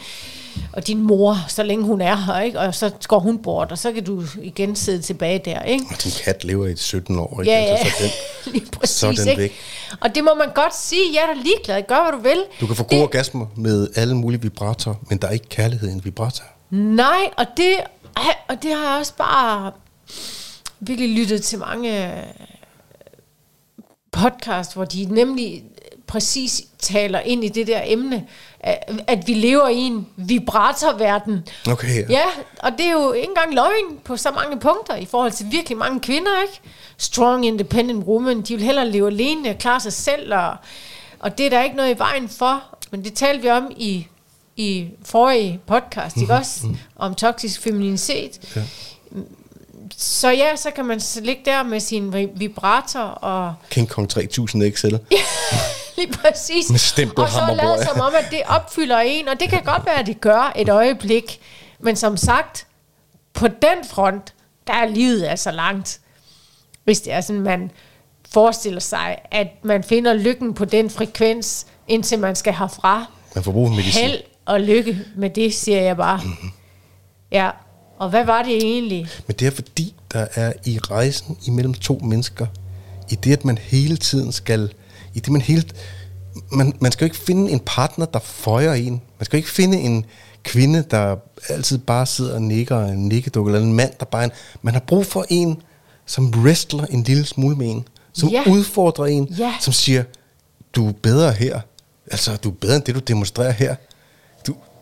[0.77, 2.61] Og din mor, så længe hun er her, ikke?
[2.61, 5.63] og så går hun bort, og så kan du igen sidde tilbage der.
[5.63, 5.85] Ikke?
[5.91, 7.53] Og din kat lever i 17 år, ikke?
[7.53, 8.03] Ja, ja, Altså, så
[8.45, 8.97] den, lige præcis.
[8.97, 9.43] så den ikke?
[9.43, 9.53] væk.
[10.01, 12.45] Og det må man godt sige, jeg er da ligeglad, gør hvad du vil.
[12.61, 15.93] du kan få gode orgasmer med alle mulige vibratorer, men der er ikke kærlighed i
[15.93, 16.45] en vibrator.
[16.71, 17.77] Nej, og det,
[18.49, 19.73] og det har jeg også bare
[20.81, 22.23] virkelig lyttet til mange øh,
[24.13, 25.65] podcast, hvor de nemlig
[26.07, 28.25] præcis taler ind i det der emne,
[29.07, 31.49] at, vi lever i en vibratorverden.
[31.71, 32.05] Okay, ja.
[32.09, 32.25] Ja,
[32.59, 35.79] og det er jo ikke engang løgn på så mange punkter i forhold til virkelig
[35.79, 36.61] mange kvinder, ikke?
[36.97, 40.57] Strong, independent women, de vil hellere leve alene og klare sig selv, og,
[41.19, 42.63] og det er der ikke noget i vejen for.
[42.91, 44.07] Men det talte vi om i,
[44.57, 46.67] i forrige podcast, ikke også?
[46.97, 48.57] Om toksisk femininitet.
[48.57, 48.63] Ja.
[49.97, 54.73] Så ja, så kan man ligge der med sin vi- vibrator og King Kong 3000
[54.73, 54.87] XL.
[55.99, 56.71] lige præcis.
[56.71, 59.87] Med stempel og så lade som om, at det opfylder en, og det kan godt
[59.87, 61.41] være, at det gør et øjeblik.
[61.81, 62.67] Men som sagt,
[63.35, 64.35] på den front,
[64.67, 66.01] der er livet altså langt.
[66.85, 67.71] Hvis det er sådan, man
[68.31, 73.05] forestiller sig, at man finder lykken på den frekvens, indtil man skal herfra.
[73.35, 74.03] Man får brug for medicin.
[74.09, 76.21] Held og lykke med det, siger jeg bare.
[76.25, 76.51] Mhm.
[77.33, 77.51] Ja,
[77.99, 79.07] og hvad var det egentlig?
[79.27, 82.47] Men det er fordi, der er i rejsen imellem to mennesker,
[83.11, 84.73] i det, at man hele tiden skal,
[85.15, 85.63] i det man hele,
[86.53, 88.93] man, man skal jo ikke finde en partner, der føjer en.
[88.93, 90.05] Man skal jo ikke finde en
[90.43, 91.17] kvinde, der
[91.49, 94.31] altid bare sidder og nikker, en nikkedukke, eller en mand, der bare en,
[94.63, 95.63] man har brug for en,
[96.07, 98.43] som wrestler en lille smule med en, som Ja.
[98.51, 99.55] udfordrer en, Ja.
[99.61, 100.05] som siger,
[100.77, 101.61] du er bedre her,
[102.11, 103.75] altså du er bedre end det, du demonstrerer her.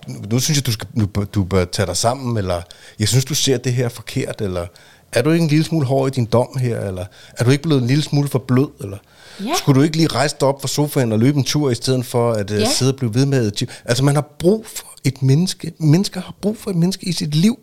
[0.07, 2.63] Du, nu synes jeg, du, skal, nu, bør- du bør tage dig sammen, eller
[2.99, 4.67] jeg synes, du ser det her forkert, eller
[5.13, 7.05] er du ikke en lille smule hård i din dom her, eller
[7.39, 8.99] er du ikke blevet en lille smule for blød, eller
[9.41, 9.53] Ja.
[9.59, 12.07] skulle du ikke lige rejse dig op fra sofaen og løbe en tur, i stedet
[12.07, 12.71] for at uh, Ja.
[12.71, 16.35] sidde og blive ved med at Altså man har brug for et menneske, mennesker har
[16.43, 17.59] brug for et menneske i sit liv,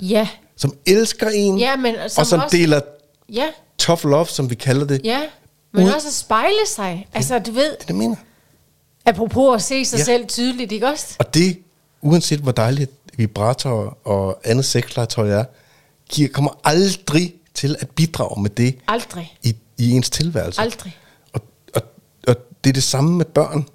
[0.00, 2.80] Ja, som elsker en, Ja, men som og som også- deler
[3.32, 3.46] ja,
[3.78, 5.00] tough love, som vi kalder det.
[5.04, 5.20] ja.
[5.74, 7.08] Men Ud- også at spejle sig.
[7.14, 8.16] Altså, du ved, Det det, mener.
[9.06, 10.04] apropos at se sig Ja.
[10.04, 11.06] selv tydeligt, ikke også?
[11.18, 11.58] Og det,
[12.02, 15.44] uanset hvor dejligt vibrator og andet sexlegetøj er,
[16.10, 19.36] giver, kommer aldrig til at bidrage med det Aldrig.
[19.42, 20.60] i, i ens tilværelse.
[20.60, 20.96] Aldrig.
[21.32, 21.40] Og,
[21.74, 21.82] og,
[22.28, 23.66] og det er det samme med børn.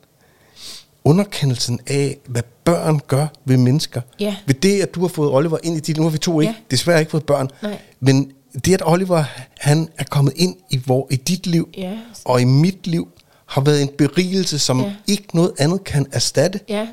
[1.03, 4.01] Underkendelsen af, hvad børn gør ved mennesker.
[4.19, 4.35] Ja.
[4.45, 5.97] Ved det, at du har fået Oliver ind i dit...
[5.97, 6.61] Nu har vi to ikke, Ja.
[6.71, 7.49] desværre ikke fået børn.
[7.63, 7.81] Nej.
[7.99, 8.31] Men
[8.65, 9.23] det, at Oliver
[9.57, 11.97] han er kommet ind i, hvor, i dit liv Ja.
[12.25, 13.07] og i mit liv,
[13.45, 14.93] har været en berigelse, som Ja.
[15.07, 16.59] ikke noget andet kan erstatte.
[16.69, 16.87] Ja,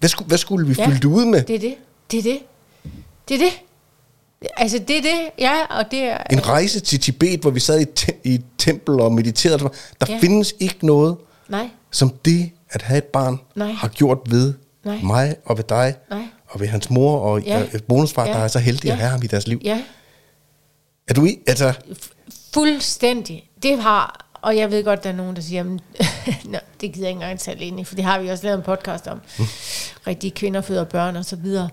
[0.00, 0.86] Hvad skulle, hvad skulle vi Ja.
[0.86, 1.42] fylde det ud med?
[1.42, 1.74] det er det.
[2.10, 2.38] Det er det.
[3.28, 3.52] Det er det.
[4.56, 6.18] Altså, det er det, ja, og det er...
[6.30, 9.58] En rejse til Tibet, hvor vi sad i te- i et tempel og mediterede.
[10.00, 10.18] Der Ja.
[10.20, 11.16] findes ikke noget,
[11.48, 13.72] Nej, som det at have et barn Nej.
[13.72, 14.98] har gjort ved Nej.
[15.02, 16.22] mig og ved dig Nej.
[16.48, 17.58] og ved hans mor og Ja.
[17.58, 17.78] ja.
[17.88, 18.32] bonusfar, Ja.
[18.32, 19.00] der er så heldige at Ja.
[19.00, 19.60] have ham i deres liv.
[19.64, 19.82] ja,
[21.08, 21.38] Er du i?
[21.46, 21.72] Altså,
[22.54, 23.50] fuldstændig.
[23.62, 24.26] Det har...
[24.42, 25.80] Og jeg ved godt, der er nogen, der siger, men,
[26.44, 28.56] Nå, det gider jeg ikke engang tale ind i, for det har vi også lavet
[28.58, 29.20] en podcast om.
[30.06, 31.68] Rigtige kvinder føder børn og så videre.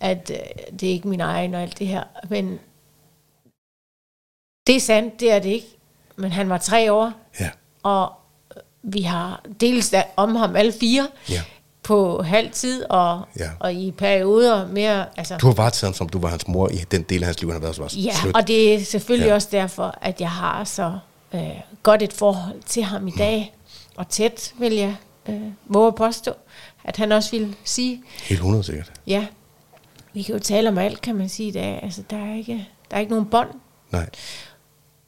[0.00, 2.02] At øh, det er ikke min egen og alt det her.
[2.30, 2.58] Men
[4.66, 5.66] det er sandt, det er det ikke.
[6.16, 7.50] Men han var tre år, ja.
[7.82, 8.12] og
[8.82, 11.42] vi har dels om ham alle fire Ja.
[11.82, 13.50] på halv tid og, Ja.
[13.60, 15.06] og i perioder mere.
[15.18, 17.40] Altså, Du har varetaget ham, som du var hans mor i den del af hans
[17.40, 17.96] liv, han har været os.
[17.96, 18.36] ja, Slut.
[18.36, 19.34] og det er selvfølgelig ja.
[19.34, 20.98] også derfor, at jeg har så
[21.36, 23.54] øh, godt et forhold til ham i dag,
[23.96, 24.96] og tæt vil jeg
[25.28, 26.32] øh, våge at påstå,
[26.84, 28.92] at han også vil sige, Helt 100 sikkert.
[29.06, 29.26] ja,
[30.12, 31.80] vi kan jo tale om alt, kan man sige i dag.
[31.82, 33.48] Altså, der er ikke, der er ikke nogen bånd,
[33.90, 34.10] Nej.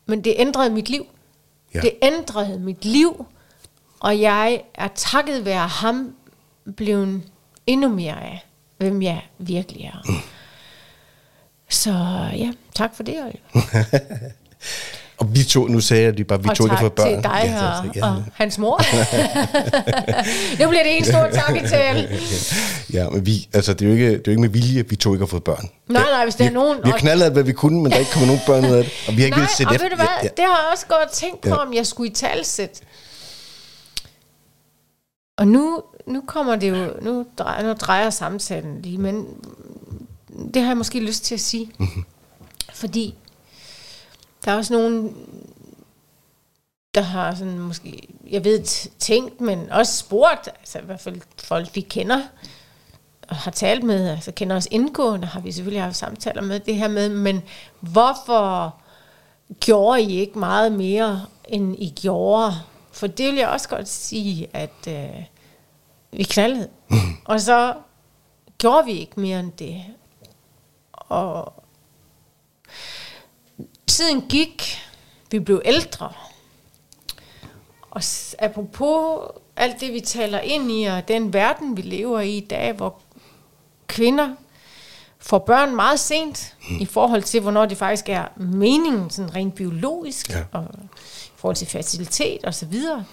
[0.07, 1.07] men det ændrede mit liv.
[1.75, 1.81] Ja.
[1.81, 3.27] Det ændrede mit liv,
[4.01, 6.15] og jeg er takket være ham
[6.77, 7.23] blevet
[7.67, 10.03] endnu mere af, hvem jeg virkelig er.
[10.09, 10.15] Mm.
[11.69, 11.91] Så
[12.37, 13.65] ja, tak for det, Oliver.
[15.19, 17.15] Og vi to, nu sagde jeg lige bare, vi og to ikke tak fået børn.
[17.15, 18.81] til dig ja, og, ja, og hans mor.
[20.63, 22.19] nu bliver det en stor takketal.
[22.97, 24.91] ja, men vi, altså, det er jo ikke, det er jo ikke med vilje, at
[24.91, 25.69] vi to ikke har fået børn.
[25.89, 26.79] Nej, nej, hvis der vi, er nogen...
[26.85, 28.77] Vi har knaldet alt, hvad vi kunne, men der er ikke kommet nogen børn ud
[28.77, 28.93] af det.
[29.09, 29.85] Og vi har ikke Nej, og efter.
[29.85, 30.29] ved du hvad, Ja, ja.
[30.37, 31.55] det har jeg også godt tænkt på, Ja.
[31.57, 32.81] om jeg skulle i talsæt.
[35.39, 39.27] Og nu, nu kommer det jo, nu drejer, nu drejer samtalen lige, men
[40.55, 41.71] det har jeg måske lyst til at sige.
[41.79, 42.05] Mm-hmm.
[42.75, 43.15] Fordi
[44.49, 45.17] der er også nogen,
[46.95, 51.75] der har sådan måske, jeg ved, tænkt, men også spurgt, altså i hvert fald folk,
[51.75, 52.23] vi kender,
[53.29, 56.75] og har talt med, altså kender os indgående, har vi selvfølgelig haft samtaler med det
[56.75, 57.43] her med, men
[57.81, 58.77] hvorfor
[59.61, 62.53] gjorde I ikke meget mere, end I gjorde?
[62.93, 65.25] For det vil jeg også godt sige, at øh,
[66.11, 66.69] vi knaldede.
[67.25, 67.75] og så
[68.59, 69.85] gjorde vi ikke mere end det.
[70.93, 71.53] Og
[73.99, 74.79] tiden gik,
[75.31, 76.13] vi blev ældre.
[77.91, 78.03] Og
[78.39, 79.21] apropos
[79.57, 82.99] alt det, vi taler ind i, og den verden, vi lever i i dag, hvor
[83.87, 84.35] kvinder
[85.19, 90.31] får børn meget sent, i forhold til, hvornår det faktisk er meningen, sådan rent biologisk,
[90.31, 90.45] Ja.
[90.53, 90.65] og
[91.25, 93.05] i forhold til fertilitet og så videre,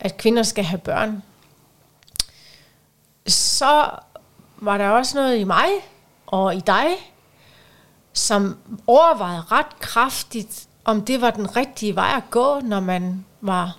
[0.00, 1.22] at kvinder skal have børn.
[3.26, 3.90] Så
[4.56, 5.68] var der også noget i mig
[6.26, 6.86] og i dig,
[8.12, 13.76] som overvejede ret kraftigt, om det var den rigtige vej at gå, når man var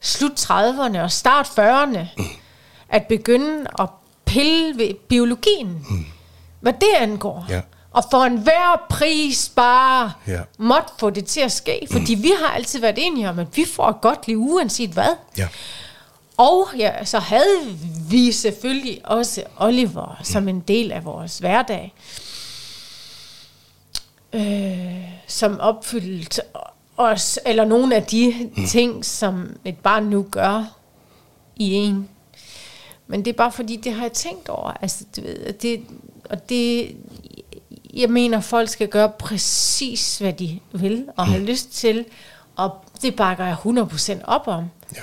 [0.00, 2.22] slut 30'erne og start 40'erne,
[2.88, 3.88] at begynde at
[4.24, 5.86] pille ved biologien,
[6.60, 7.46] hvad det angår.
[7.48, 7.60] Ja.
[7.90, 10.40] Og for enhver pris bare Ja.
[10.58, 13.64] måtte få det til at ske, fordi vi har altid været enige om, at vi
[13.74, 15.16] får et godt liv, uanset hvad.
[15.38, 15.48] Ja.
[16.36, 17.78] Og ja, så havde
[18.10, 21.94] vi selvfølgelig også Oliver som en del af vores hverdag,
[24.36, 26.42] øh, som opfyldte
[26.96, 30.76] os, eller nogle af de ting, som et barn nu gør
[31.56, 32.08] i en.
[33.06, 34.70] Men det er bare fordi, det har jeg tænkt over.
[34.70, 35.84] Altså, du ved, det,
[36.30, 36.96] og det,
[37.94, 42.04] jeg mener, folk skal gøre præcis, hvad de vil og har lyst til,
[42.56, 42.70] og
[43.02, 43.56] det bakker jeg
[44.18, 44.64] 100% op om
[44.96, 45.00] Ja.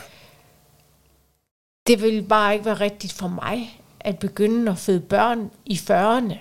[1.88, 6.38] det vil bare ikke være rigtigt for mig, at begynde at føde børn i 40'erne,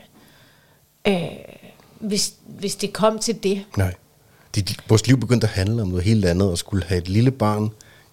[1.08, 1.28] øh,
[2.02, 3.64] hvis, hvis det kom til det.
[3.76, 3.94] Nej.
[4.54, 7.30] De, vores liv begyndte at handle om noget helt andet, og skulle have et lille
[7.30, 7.68] barn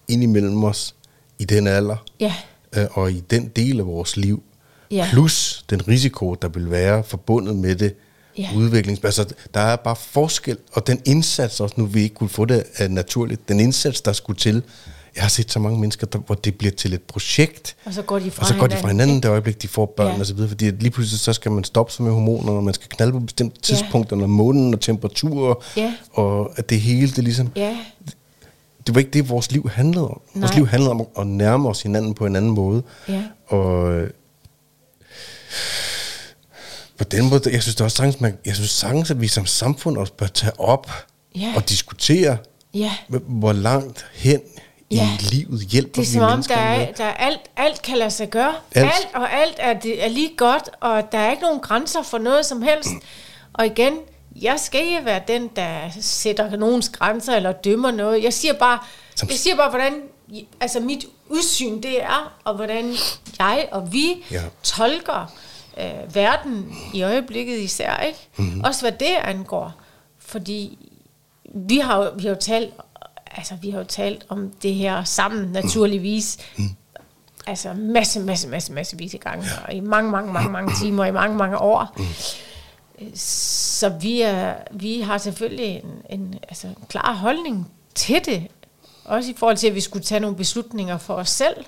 [0.07, 0.95] ind imellem os
[1.39, 2.33] i den alder, Ja,
[2.75, 4.43] øh, og i den del af vores liv,
[4.91, 5.07] Ja.
[5.11, 7.95] plus den risiko, der vil være forbundet med det,
[8.37, 8.49] Ja.
[8.55, 9.03] udviklings...
[9.03, 12.63] Altså, der er bare forskel, og den indsats også, nu vi ikke kunne få det
[12.81, 14.63] uh, naturligt, den indsats, der skulle til,
[15.19, 18.01] jeg har set så mange mennesker, der, hvor det bliver til et projekt, og så
[18.01, 20.13] går de fra og så går de fra hinanden det øjeblik, de får børn Ja.
[20.13, 20.19] ja.
[20.19, 22.73] og så videre, fordi lige pludselig så skal man stoppe sig med hormoner, og man
[22.73, 25.93] skal knalde på bestemte tidspunkter, når månen og temperaturer, Ja.
[26.11, 27.77] og at det hele, det ligesom, Ja,
[28.87, 30.21] det var ikke det, vores liv handlede om.
[30.33, 30.41] Nej.
[30.41, 32.83] Vores liv handlede om at nærme os hinanden på en anden måde.
[33.07, 33.23] Ja.
[33.47, 34.01] Og
[36.97, 39.45] på den måde, jeg synes det også sagtens, man, jeg synes sagtens, at vi som
[39.45, 40.91] samfund også bør tage op
[41.35, 41.53] Ja.
[41.55, 42.37] og diskutere,
[42.73, 42.91] ja.
[43.27, 44.39] hvor langt hen
[44.91, 45.09] Ja.
[45.21, 48.11] i livet hjælper Det er som om, der er, der er alt, alt kan lade
[48.11, 48.53] sig gøre.
[48.75, 48.85] Alt.
[48.85, 52.17] Alt, og alt er, det, er lige godt, og der er ikke nogen grænser for
[52.17, 52.89] noget som helst.
[53.53, 53.93] Og igen,
[54.41, 58.23] jeg skal ikke være den, der sætter nogens grænser eller dømmer noget.
[58.23, 58.79] Jeg siger bare,
[59.15, 59.93] Som- jeg siger bare hvordan
[60.59, 62.95] altså mit udsyn det er, og hvordan
[63.39, 64.41] jeg og vi Ja.
[64.63, 65.33] tolker
[65.77, 67.97] øh, verden i øjeblikket især.
[67.97, 68.19] Ikke?
[68.37, 68.61] Mm-hmm.
[68.63, 69.73] Også hvad det angår.
[70.19, 70.77] Fordi
[71.55, 72.73] vi har, vi har jo talt
[73.31, 76.37] altså vi har jo talt om det her sammen naturligvis.
[76.57, 76.69] Mm.
[77.47, 81.11] Altså masse, masse, masse, masse vis gange, og i mange, mange, mange, mange timer, i
[81.11, 81.97] mange, mange år.
[83.15, 88.47] Så vi, er, vi har selvfølgelig en, en, altså, en klar holdning til det.
[89.05, 91.65] Også i forhold til, at vi skulle tage nogle beslutninger for os selv.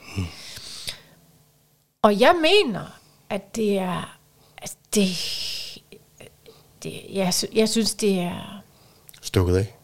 [2.02, 3.00] Og jeg mener,
[3.30, 4.18] at det er...
[4.58, 5.08] At det,
[6.84, 8.62] det, jeg, jeg synes, det er
[9.22, 9.76] Stukket af.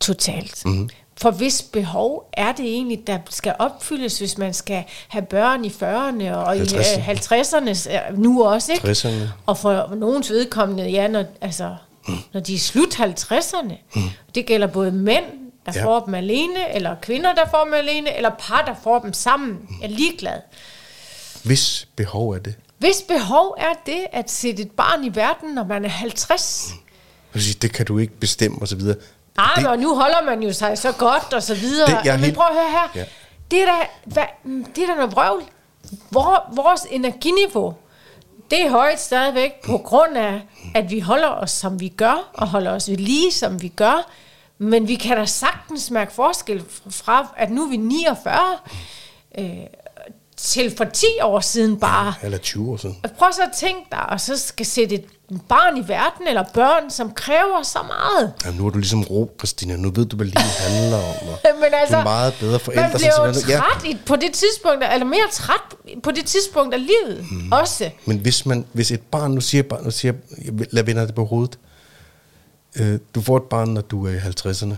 [0.00, 0.64] Totalt.
[0.64, 0.88] Mm-hmm.
[1.20, 5.68] For hvis behov er det egentlig, der skal opfyldes, hvis man skal have børn i
[5.68, 6.98] 40'erne og i 50'erne.
[6.98, 8.88] øh, 50'erne øh, nu også, ikke?
[8.90, 9.28] 60'erne.
[9.46, 11.76] Og for nogens vedkommende, ja, når, altså,
[12.08, 12.14] mm.
[12.32, 13.74] når de er slut 50'erne.
[13.94, 14.02] Mm.
[14.34, 15.24] Det gælder både mænd,
[15.66, 15.84] der Ja.
[15.84, 19.58] får dem alene, eller kvinder, der får dem alene, eller par, der får dem sammen.
[19.80, 20.40] Jeg er ligeglad.
[21.44, 22.54] Hvis behov er det.
[22.78, 26.78] Hvis behov er det at sætte et barn i verden, når man er 50, Jeg
[27.32, 28.80] vil sige, det kan du ikke bestemme osv.
[29.38, 31.86] Nej, det, og nu holder man jo sig så godt og så videre.
[31.98, 32.88] Det- jeg Men helt- prøv at høre her.
[32.94, 33.04] Ja.
[33.50, 33.72] Det, er da,
[34.04, 34.24] hvad,
[34.76, 35.42] det er da noget vrøvl.
[36.10, 37.74] Hvor, vores energiniveau,
[38.50, 40.40] det er højt stadigvæk på grund af,
[40.74, 44.10] at vi holder os, som vi gør, og holder os ved lige, som vi gør.
[44.58, 48.40] Men vi kan da sagtens mærke forskel fra, at nu er vi 49,
[49.38, 49.46] øh,
[50.38, 52.14] til for 10 år siden bare.
[52.22, 52.96] Eller 20 år siden.
[53.18, 55.04] Prøv så at tænke dig, og så skal sætte et
[55.48, 58.32] barn i verden, eller børn, som kræver så meget.
[58.44, 59.76] Jamen, nu er du ligesom ro, Christina.
[59.76, 61.28] Nu ved du, hvad livet handler om.
[61.28, 62.82] Og Men altså, du er meget bedre forældre.
[62.82, 65.60] Man bliver jo sådan, træt i, på det tidspunkt, eller mere træt
[66.02, 67.52] på det tidspunkt af livet mm.
[67.52, 67.90] også.
[68.04, 70.12] Men hvis, man, hvis et barn, nu siger bare, nu siger
[70.70, 71.58] lad vende det på hovedet.
[72.76, 74.74] Øh, du får et barn, når du er i 50'erne.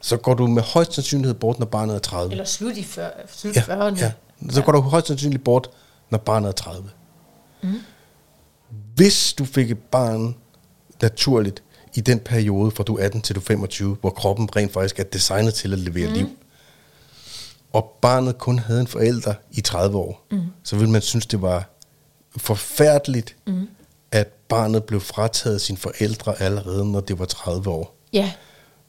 [0.00, 2.32] Så går du med højst sandsynlighed bort, når barnet er 30.
[2.32, 3.62] Eller slut i før, slut ja,
[4.42, 4.46] 40'erne.
[4.46, 4.52] ja.
[4.52, 5.70] Så går du højst sandsynligt bort,
[6.10, 6.90] når barnet er 30.
[7.62, 7.74] Mm.
[8.94, 10.36] Hvis du fik et barn
[11.02, 11.62] naturligt
[11.94, 14.98] i den periode, fra du er 18 til du er 25, hvor kroppen rent faktisk
[14.98, 16.14] er designet til at levere mm.
[16.14, 16.28] liv,
[17.72, 20.40] og barnet kun havde en forælder i 30 år, mm.
[20.62, 21.70] så ville man synes, det var
[22.36, 23.68] forfærdeligt, mm.
[24.10, 27.96] at barnet blev frataget sine forældre allerede, når det var 30 år.
[28.12, 28.32] Ja,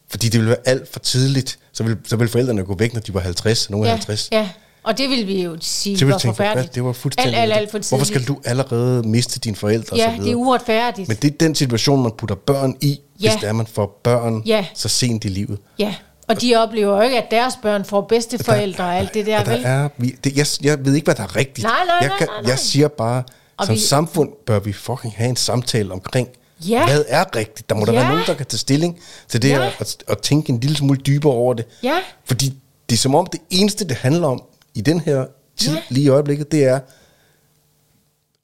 [0.09, 1.59] Fordi det ville være alt for tidligt.
[1.71, 4.29] Så ville, så ville forældrene gå væk, når de var 50, nogle ja, 50.
[4.31, 4.49] ja.
[4.87, 6.75] Og det vil vi jo sige vil var forfærdeligt.
[6.75, 7.35] det var fuldstændig...
[7.39, 7.89] Alt, alt, alt for tidligt.
[7.89, 9.93] Hvorfor skal du allerede miste dine forældre?
[9.93, 11.07] og så Ja, det er uretfærdigt.
[11.07, 13.29] Men det er den situation, man putter børn i, Ja.
[13.29, 14.65] hvis det er, man får børn Ja.
[14.73, 15.59] så sent i livet.
[15.79, 15.95] Ja,
[16.27, 19.51] og de oplever jo ikke, at deres børn får bedsteforældre og alt det der, der
[19.51, 19.61] vel?
[19.65, 21.63] er, vi, det, jeg, jeg ved ikke, hvad der er rigtigt.
[21.63, 22.49] Nej, nej, jeg, nej, kan, nej, nej.
[22.49, 23.23] jeg siger bare,
[23.57, 26.27] Og som vi- samfund bør vi fucking have en samtale omkring,
[26.67, 26.85] Ja.
[26.85, 27.69] hvad er rigtigt.
[27.69, 27.99] Der må der Ja.
[27.99, 29.69] være nogen, der kan tage stilling til det Ja.
[29.79, 31.65] og, og tænke en lille smule dybere over det.
[31.83, 31.97] Ja.
[32.25, 32.53] Fordi
[32.89, 34.41] det er som om, det eneste, det handler om
[34.77, 35.25] i den her
[35.57, 35.81] tid, Ja.
[35.89, 36.79] lige i øjeblikket, det er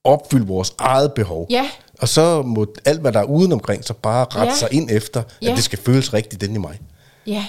[0.03, 1.47] opfylde vores eget behov.
[1.49, 1.69] Ja.
[2.01, 4.55] Og så må alt, hvad der er udenomkring, så bare rette Ja.
[4.57, 5.49] sig ind efter, Ja.
[5.51, 6.79] at det skal føles rigtigt inde i mig.
[7.27, 7.45] Ja,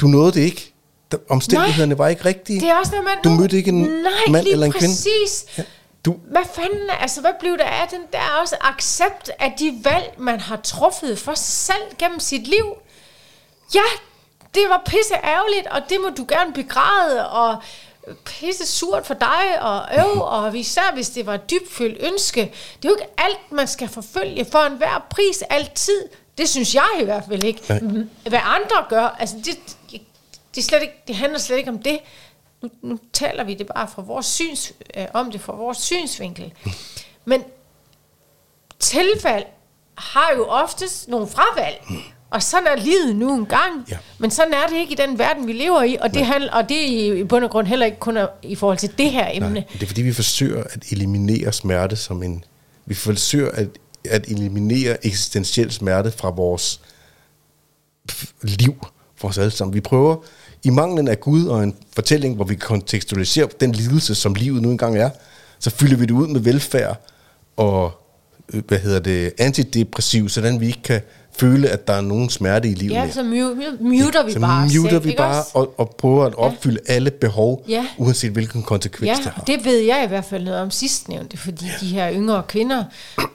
[0.00, 0.72] Du nåede det ikke.
[1.10, 2.60] Der- Omstændighederne var ikke rigtige.
[2.60, 3.12] det er også, når man...
[3.24, 4.86] Du mødte ikke en Nej, mand eller en kvinde.
[4.94, 5.44] præcis.
[5.58, 5.62] Ja.
[6.04, 10.14] Du, Hvad fanden, altså hvad blev der af den der også accept af de valg,
[10.18, 11.46] man har truffet for sig
[11.76, 12.64] selv gennem sit liv?
[13.74, 13.80] Ja,
[14.54, 17.62] det var pisse ærgerligt, og det må du gerne begræde, og
[18.24, 22.40] pisse surt for dig, og øv, og især hvis det var et dybfølt ønske.
[22.82, 26.08] Det er jo ikke alt, man skal forfølge for enhver pris altid.
[26.38, 27.62] Det synes jeg i hvert fald ikke.
[27.68, 27.80] Nej.
[27.80, 29.58] Mm, Hvad andre gør, altså det,
[30.54, 31.98] det, slet ikke, det handler slet ikke om det.
[32.62, 36.52] nu, nu taler vi det bare fra vores syns, øh, om det fra vores synsvinkel.
[37.24, 37.44] Men
[38.78, 39.44] tilfald
[39.98, 41.84] har jo oftest nogle fravalg.
[42.32, 43.86] Og sådan er livet nu en gang.
[43.90, 43.96] Ja.
[44.18, 45.96] Men sådan er det ikke i den verden, vi lever i.
[46.00, 48.78] Og det, handler, og det er i bund og grund heller ikke kun i forhold
[48.78, 49.50] til det her emne.
[49.50, 52.44] Nej, det er fordi, vi forsøger at eliminere smerte som en...
[52.86, 53.68] Vi forsøger at,
[54.04, 56.80] at eliminere eksistentiel smerte fra vores
[58.42, 59.74] liv for os alle sammen.
[59.74, 60.16] Vi prøver
[60.64, 64.70] i manglen af Gud og en fortælling, hvor vi kontekstualiserer den lidelse, som livet nu
[64.70, 65.10] engang er,
[65.58, 67.06] så fylder vi det ud med velfærd
[67.56, 67.92] og
[68.52, 71.00] øh, hvad hedder det, antidepressiv, sådan vi ikke kan
[71.38, 74.64] føle, at der er nogen smerte i livet Ja, så mu- muter vi så bare
[74.66, 75.50] os muter vi ikke bare også?
[75.54, 77.86] og, og prøver at opfylde alle behov, Ja.
[77.98, 79.42] uanset hvilken konsekvens Ja, det har.
[79.44, 82.84] det ved jeg i hvert fald noget om sidstnævnte, fordi de her yngre kvinder,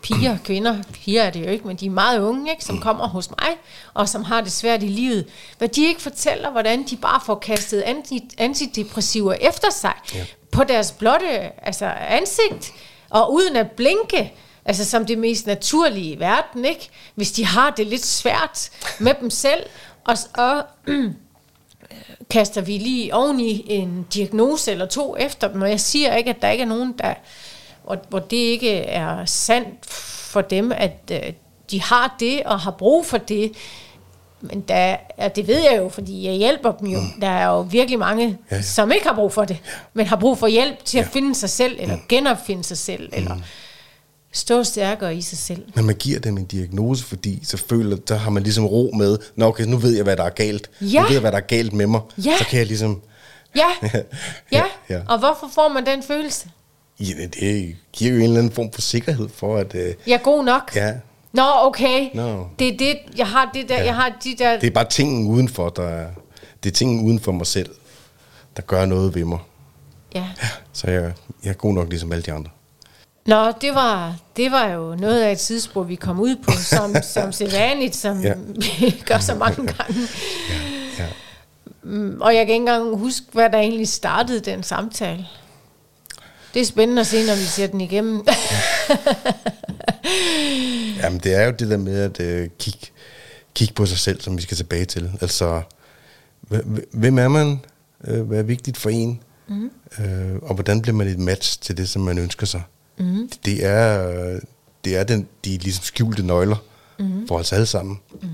[0.02, 3.08] piger, kvinder, piger er det jo ikke, men de er meget unge, ikke, som kommer
[3.08, 3.50] hos mig,
[3.93, 5.26] og som har det svært i livet,
[5.58, 10.26] hvad de ikke fortæller, hvordan de bare får kastet anti, antidepressiver efter sig Ja.
[10.52, 11.28] på deres blotte
[11.68, 12.72] altså ansigt,
[13.10, 14.34] og uden at blinke,
[14.68, 16.89] altså som det mest naturlige i verden, ikke?
[17.15, 19.63] Hvis de har det lidt svært med dem selv,
[20.05, 20.63] og, og
[22.30, 26.30] kaster vi lige oven i en diagnose eller to efter dem, og jeg siger ikke,
[26.30, 27.13] at der ikke er nogen, der,
[27.86, 29.86] hvor, hvor det ikke er sandt
[30.32, 31.34] for dem, at øh,
[31.72, 33.51] de har det og har brug for det,
[34.41, 36.99] men der, ja, det ved jeg jo, fordi jeg hjælper dem jo.
[37.22, 38.38] Der er jo virkelig mange, Mm.
[38.51, 38.61] Ja, ja.
[38.61, 39.57] som ikke har brug for det,
[39.93, 41.07] men har brug for hjælp til at Ja.
[41.07, 41.11] Mm.
[41.13, 43.38] finde sig selv, eller genopfinde sig selv, eller
[44.32, 45.63] stå stærkere i sig selv.
[45.75, 49.17] Når man giver dem en diagnose, fordi så føler, så har man ligesom ro med,
[49.36, 50.69] Nå okay, nu ved jeg, hvad der er galt.
[50.82, 50.99] Ja.
[50.99, 52.01] Nu ved jeg, hvad der er galt med mig.
[52.25, 52.38] Ja.
[52.38, 53.01] Så kan jeg ligesom...
[53.55, 53.89] Ja,
[54.51, 54.63] ja.
[54.89, 54.99] ja.
[55.07, 56.49] og hvorfor får man den følelse?
[56.99, 57.05] Ja,
[57.39, 59.75] det giver jo en eller anden form for sikkerhed for, at...
[59.75, 60.71] Øh, Jeg er god nok.
[60.75, 60.93] ja,
[61.34, 62.09] Nå, okay.
[62.13, 62.47] Nå.
[62.59, 63.86] Det er det, jeg har det der, Ja.
[63.86, 64.59] jeg har de der...
[64.59, 66.07] det er bare tingen udenfor, der er,
[66.63, 67.69] det er tingen uden for mig selv,
[68.55, 69.39] der gør noget ved mig.
[70.15, 70.25] Ja.
[70.73, 71.13] Så jeg,
[71.43, 72.49] jeg er god nok ligesom alle de andre.
[73.28, 76.95] Nå, det var, det var jo noget af et tidsspur, vi kom ud på, som,
[77.13, 78.28] som sædvanligt, som Ja.
[78.28, 78.34] ja.
[78.80, 79.99] vi gør så mange gange.
[80.99, 81.05] Ja.
[81.84, 85.25] Mm, Og jeg kan ikke engang huske, hvad der egentlig startede den samtale.
[86.53, 88.23] Det er spændende at se, når vi ser den igennem.
[91.03, 92.88] Jamen, det er jo det der med at øh, kigge,
[93.55, 95.11] kigge på sig selv, som vi skal tilbage til.
[95.21, 95.61] Altså,
[96.53, 97.59] hv- hvem er man?
[98.07, 99.21] Øh, hvad er vigtigt for en?
[99.47, 99.71] Mm.
[99.99, 102.61] Øh, og hvordan bliver man et match til det, som man ønsker sig?
[102.98, 103.30] Mm.
[103.45, 104.39] Det er,
[104.84, 106.58] det er den, de ligesom skjulte nøgler
[107.00, 107.28] mm.
[107.28, 108.00] for os alle sammen.
[108.22, 108.28] Mm.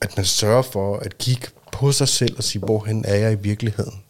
[0.00, 3.42] At man sørger for at kigge på sig selv og sige, hvorhen er jeg i
[3.42, 4.02] virkeligheden?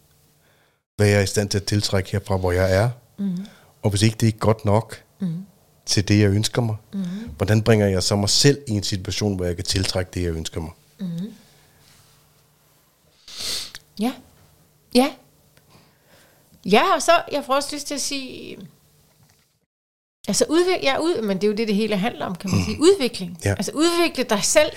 [0.95, 2.89] Hvad er jeg i stand til at tiltrække herfra, hvor jeg er?
[3.17, 3.45] Mm.
[3.81, 5.45] Og hvis ikke det er godt nok, mm
[5.87, 6.75] til det, jeg ønsker mig?
[6.93, 7.03] Mm.
[7.37, 10.35] Hvordan bringer jeg så mig selv i en situation, hvor jeg kan tiltrække det, jeg
[10.35, 10.71] ønsker mig?
[13.99, 14.13] ja.
[14.95, 15.11] Ja.
[16.65, 18.57] Ja, og så, jeg får også lyst til at sige,
[20.27, 22.65] altså udvik, ja, ud, men det er jo det, det hele handler om, kan man
[22.65, 22.81] sige.
[22.81, 23.31] Udvikling.
[23.31, 23.37] Mm.
[23.45, 23.49] Ja.
[23.49, 24.71] Altså udvikle dig selv.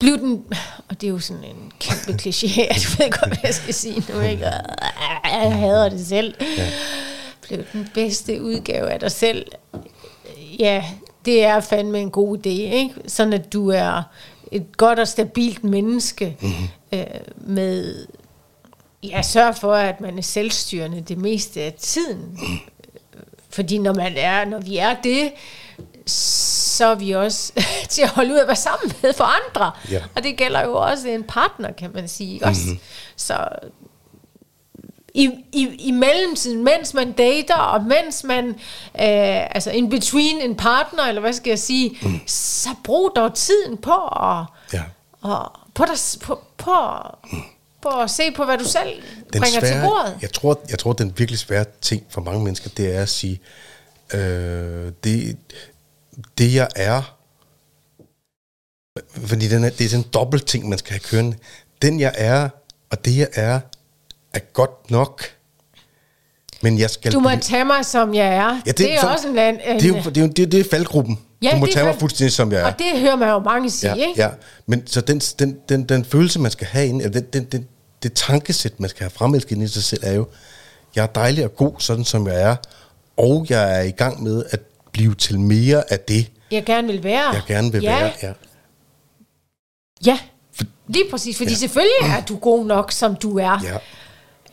[0.00, 0.44] Bliv den,
[0.88, 3.74] og det er jo sådan en kæmpe kliché, at du ved godt, hvad jeg skal
[3.74, 4.44] sige nu, ikke?
[5.24, 6.34] Jeg hader det selv.
[6.58, 6.70] Ja.
[7.42, 9.46] Bliv den bedste udgave af dig selv.
[10.58, 10.84] Ja,
[11.24, 12.94] det er fandme en god idé, ikke?
[13.06, 14.02] Sådan at du er
[14.52, 16.68] et godt og stabilt menneske mm-hmm.
[16.92, 17.06] øh,
[17.36, 18.06] med,
[19.02, 22.38] ja, sørg for, at man er selvstyrende det meste af tiden.
[23.50, 25.32] Fordi når man er, når vi er det,
[26.06, 27.52] så er vi også
[27.90, 29.70] til at holde ud at være sammen med for andre.
[29.90, 30.02] Ja.
[30.16, 32.44] Og det gælder jo også en partner, kan man sige.
[32.44, 32.60] Også.
[33.16, 33.48] Så
[35.14, 40.56] i, i, i mellemtiden, mens man dater, og mens man, øh, altså in between en
[40.56, 42.20] partner, eller hvad skal jeg sige, mm.
[42.26, 44.82] så brug dog tiden på at, Ja.
[45.20, 46.70] og, på, dig, på, på, på
[47.90, 48.88] at se på, hvad du selv
[49.32, 50.18] Den bringer svære, til bordet.
[50.22, 53.40] Jeg tror, jeg tror, den virkelig svære ting for mange mennesker, det er at sige,
[54.14, 55.36] øh, det,
[56.38, 57.16] det jeg er,
[59.26, 61.36] fordi den er, det er sådan en dobbelt ting, man skal have kørende.
[61.82, 62.48] Den jeg er,
[62.90, 63.60] og det jeg er,
[64.34, 65.22] er godt nok.
[66.62, 68.60] Men jeg skal Du må blive- tage mig, som jeg er.
[68.66, 70.52] Ja, det, det er så- også en, en, det er jo det er, jo- det
[70.52, 71.18] det er faldgruppen.
[71.42, 72.66] Ja, du må det tage mig fald- fuldstændig, som jeg er.
[72.66, 74.22] Og det hører man jo mange sige, ja, ikke?
[74.22, 74.30] ja.
[74.66, 77.68] Men så den, den, den, den følelse, man skal have eller den, den, den,
[78.08, 80.26] det tankesæt, man skal have fremelsket i sig selv, er jo,
[80.96, 82.56] jeg er dejlig og god, sådan som jeg er,
[83.16, 84.60] og jeg er i gang med at
[84.92, 87.30] blive til mere af det, Jeg gerne vil være.
[87.32, 87.98] jeg gerne vil ja.
[87.98, 88.12] være.
[88.22, 88.32] Ja.
[90.06, 90.18] Ja,
[90.88, 91.36] lige præcis.
[91.36, 91.56] Fordi Ja.
[91.56, 93.60] selvfølgelig er du god nok, som du er.
[93.64, 93.76] Ja.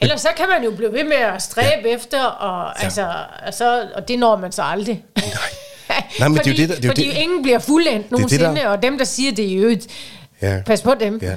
[0.02, 1.96] Ellers så kan man jo blive ved med at stræbe ja.
[1.96, 2.84] efter, og, Ja.
[2.84, 3.08] altså,
[3.40, 5.04] altså, og det når man så aldrig.
[5.18, 5.26] Nej.
[6.20, 8.04] Nej, men det er jo fordi, det, der- det er fordi det- ingen bliver fuldendt
[8.04, 9.88] det, nogensinde, der- og dem, der siger det i øvrigt,
[10.42, 10.62] Ja.
[10.66, 11.20] pas på dem.
[11.22, 11.36] Ja.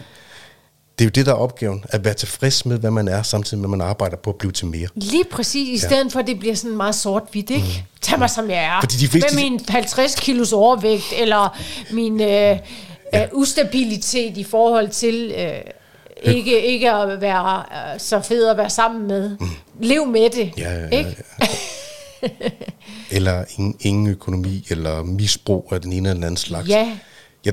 [0.98, 1.84] Det er jo det, der er opgaven.
[1.88, 4.52] At være tilfreds med, hvad man er, samtidig med, at man arbejder på at blive
[4.52, 4.88] til mere.
[4.94, 7.62] Lige præcis, i stedet for, at det bliver sådan meget sort-hvidt, ikke?
[7.66, 8.00] Mm.
[8.00, 8.80] Tag mig som jeg er.
[8.80, 11.58] Fordi de fleste- Med min 50 kilos overvægt, eller
[11.90, 12.58] min øh,
[13.14, 17.58] øh, ustabilitet i forhold til øh, ikke, ikke at være
[17.94, 19.36] øh, så fed at være sammen med.
[19.40, 19.46] Mm.
[19.80, 21.16] Lev med det, Ja, ja, ja, ikke?
[23.10, 26.68] Eller ingen, ingen økonomi, eller misbrug af den ene eller den anden slags.
[26.68, 26.92] Ja,
[27.44, 27.50] Ja,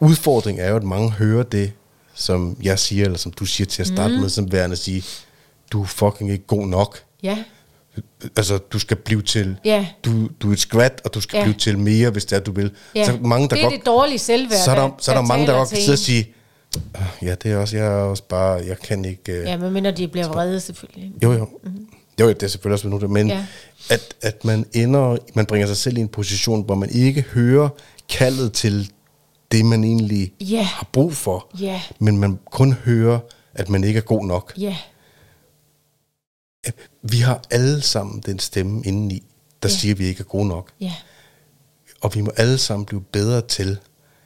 [0.00, 1.72] udfordringen er jo, at mange hører det,
[2.18, 4.20] som jeg siger, eller som du siger til at starte mm.
[4.20, 5.04] med, som værende at sige,
[5.72, 6.98] du er fucking ikke god nok.
[7.22, 7.38] ja,
[8.36, 9.86] Altså, du skal blive til, Ja.
[10.04, 11.44] du, du er et skvat, og du skal Ja.
[11.44, 12.70] blive til mere, hvis det er, du vil.
[12.94, 13.04] ja.
[13.06, 15.22] Så mange, der det er godt, det dårlige selvværd, så er der, så er der
[15.22, 16.34] mange, der godt kan sidde og sige,
[16.94, 19.32] "Ah, ja, det er også, jeg er også bare, jeg kan ikke...
[19.32, 21.12] øh, Ja, medmindre de bliver vrede, selvfølgelig.
[21.22, 21.48] Jo, jo.
[21.64, 21.86] Mm-hmm.
[22.20, 23.46] Jo, det er selvfølgelig også nu, men ja.
[23.90, 27.68] at, at man ender, man bringer sig selv i en position, hvor man ikke hører
[28.08, 28.90] kaldet til
[29.52, 30.62] det, man egentlig Ja.
[30.62, 31.82] har brug for, Ja.
[31.98, 33.18] men man kun hører,
[33.54, 34.52] at man ikke er god nok.
[34.56, 34.76] Ja,
[37.02, 39.22] Vi har alle sammen den stemme indeni,
[39.62, 39.74] der ja.
[39.74, 40.70] siger, at vi ikke er gode nok.
[40.80, 40.92] ja,
[42.00, 43.78] Og vi må alle sammen blive bedre til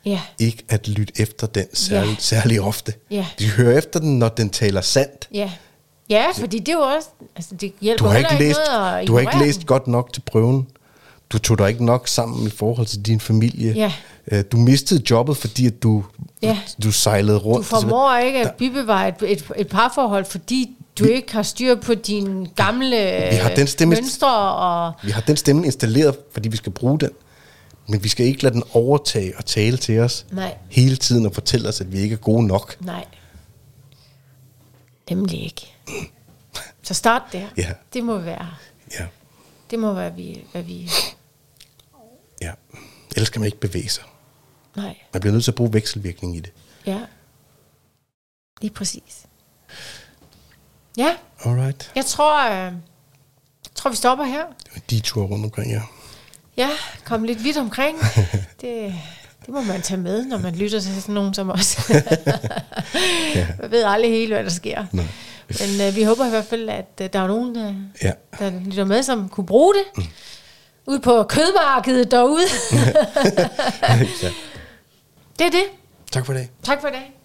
[0.05, 2.17] ja, ikke at lytte efter den særlig, ja.
[2.19, 2.95] særlig ofte.
[3.11, 3.27] Ja.
[3.39, 5.29] Vi hører efter den, når den taler sandt.
[5.35, 5.53] ja.
[6.11, 9.07] Ja, fordi det er jo også, altså det hjælper Du har ikke læst, noget at
[9.09, 9.67] du har ikke læst den.
[9.67, 10.67] godt nok til prøven.
[11.33, 13.73] Du tog dig ikke nok sammen i forhold til din familie.
[13.73, 13.93] Ja.
[14.33, 16.05] Øh, Du mistede jobbet, fordi at du,
[16.43, 16.59] Ja.
[16.83, 17.67] du sejlede Du rundt.
[17.67, 22.47] formår ikke at bibevare et, et, et parforhold, fordi du ikke har styr på dine
[22.47, 22.97] gamle
[23.31, 24.53] Vi har den stemme- mønstre.
[24.55, 27.11] Og, Vi har den stemme installeret, fordi vi skal bruge den.
[27.89, 30.55] Men vi skal ikke lade den overtage og tale til os Nej.
[30.71, 32.77] hele tiden og fortælle os, at vi ikke er gode nok.
[32.81, 33.05] nej,
[35.11, 35.75] nemlig ikke.
[36.83, 37.47] Så start der.
[37.57, 37.69] Ja.
[37.93, 38.47] Det må være,
[39.01, 39.05] Ja,
[39.71, 40.91] det må være, vi, hvad vi...
[42.43, 42.53] ja.
[43.17, 44.05] Ellers kan man ikke bevæge sig.
[44.77, 46.53] Nej, Man bliver nødt til at bruge vekselvirkning i det.
[46.87, 47.01] ja.
[48.61, 49.23] Lige præcis.
[50.97, 51.93] Ja, Alright.
[51.97, 52.73] jeg tror, øh, jeg
[53.75, 54.45] tror vi stopper her.
[54.91, 55.83] De tur rundt omkring, ja.
[56.57, 56.69] Ja,
[57.05, 57.99] kom lidt vidt omkring.
[58.61, 58.95] Det,
[59.41, 61.79] det må man tage med, når man lytter til sådan nogen som os.
[63.61, 64.87] Man ved aldrig helt, hvad der sker.
[64.93, 65.07] Nej.
[65.49, 68.13] Men øh, vi håber i hvert fald, at øh, der er nogen, øh, Ja.
[68.39, 69.85] der lytter med, som kunne bruge det.
[70.05, 70.11] Mm.
[70.87, 72.43] Ude på kødmarkedet derude.
[74.23, 74.31] ja.
[75.39, 75.65] det er det.
[76.13, 76.49] Tak for det.
[76.63, 77.22] Tak for i dag.